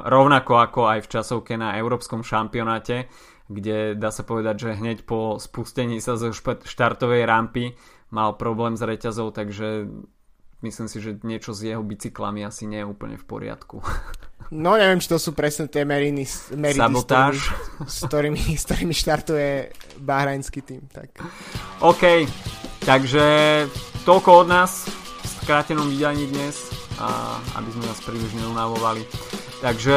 rovnako 0.07 0.53
ako 0.55 0.81
aj 0.87 0.99
v 1.03 1.11
časovke 1.19 1.59
na 1.59 1.77
Európskom 1.77 2.23
šampionáte, 2.23 3.11
kde 3.51 3.93
dá 3.99 4.09
sa 4.09 4.25
povedať, 4.25 4.57
že 4.57 4.79
hneď 4.81 5.05
po 5.05 5.37
spustení 5.37 6.01
sa 6.01 6.17
zo 6.17 6.33
štartovej 6.65 7.29
rampy 7.29 7.77
mal 8.15 8.39
problém 8.39 8.79
s 8.79 8.83
reťazou, 8.87 9.35
takže 9.35 9.91
myslím 10.63 10.87
si, 10.87 11.03
že 11.03 11.19
niečo 11.27 11.51
s 11.51 11.67
jeho 11.67 11.83
bicyklami 11.83 12.47
asi 12.47 12.71
nie 12.71 12.81
je 12.81 12.87
úplne 12.87 13.19
v 13.19 13.27
poriadku. 13.27 13.83
No 14.53 14.77
neviem, 14.77 15.01
či 15.01 15.09
to 15.09 15.17
sú 15.17 15.33
presne 15.33 15.73
tie 15.73 15.89
meriny, 15.89 16.29
meriny 16.53 16.77
Sabotáž. 16.77 17.49
S, 17.89 18.05
ktorými, 18.05 18.61
s 18.61 18.69
ktorými 18.69 18.93
štartuje 18.93 19.73
bahrajnský 20.05 20.61
tým. 20.61 20.85
Tak. 20.93 21.17
OK, 21.81 22.29
takže 22.85 23.25
toľko 24.05 24.45
od 24.45 24.49
nás 24.53 24.85
v 24.85 25.33
skrátenom 25.41 25.89
vydaní 25.89 26.29
dnes, 26.29 26.61
a 27.01 27.41
aby 27.57 27.73
sme 27.73 27.89
nás 27.89 27.99
príliš 28.05 28.37
neunavovali. 28.37 29.03
Takže 29.65 29.97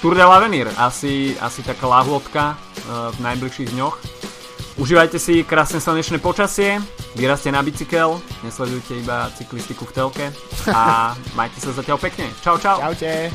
Tour 0.00 0.14
de 0.14 0.24
l'Avenir, 0.24 0.70
asi, 0.78 1.34
asi 1.38 1.60
taká 1.66 1.86
lahôdka 1.90 2.54
uh, 2.54 3.10
v 3.14 3.18
najbližších 3.26 3.74
dňoch. 3.74 4.21
Užívajte 4.82 5.14
si 5.22 5.46
krásne 5.46 5.78
slnečné 5.78 6.18
počasie, 6.18 6.82
vyrazte 7.14 7.54
na 7.54 7.62
bicykel, 7.62 8.18
nesledujte 8.42 8.98
iba 8.98 9.30
cyklistiku 9.30 9.86
v 9.86 9.94
telke 9.94 10.26
a 10.74 11.14
majte 11.38 11.62
sa 11.62 11.70
zatiaľ 11.70 12.02
pekne. 12.02 12.26
Čau, 12.42 12.58
čau. 12.58 12.82
Čaute. 12.82 13.30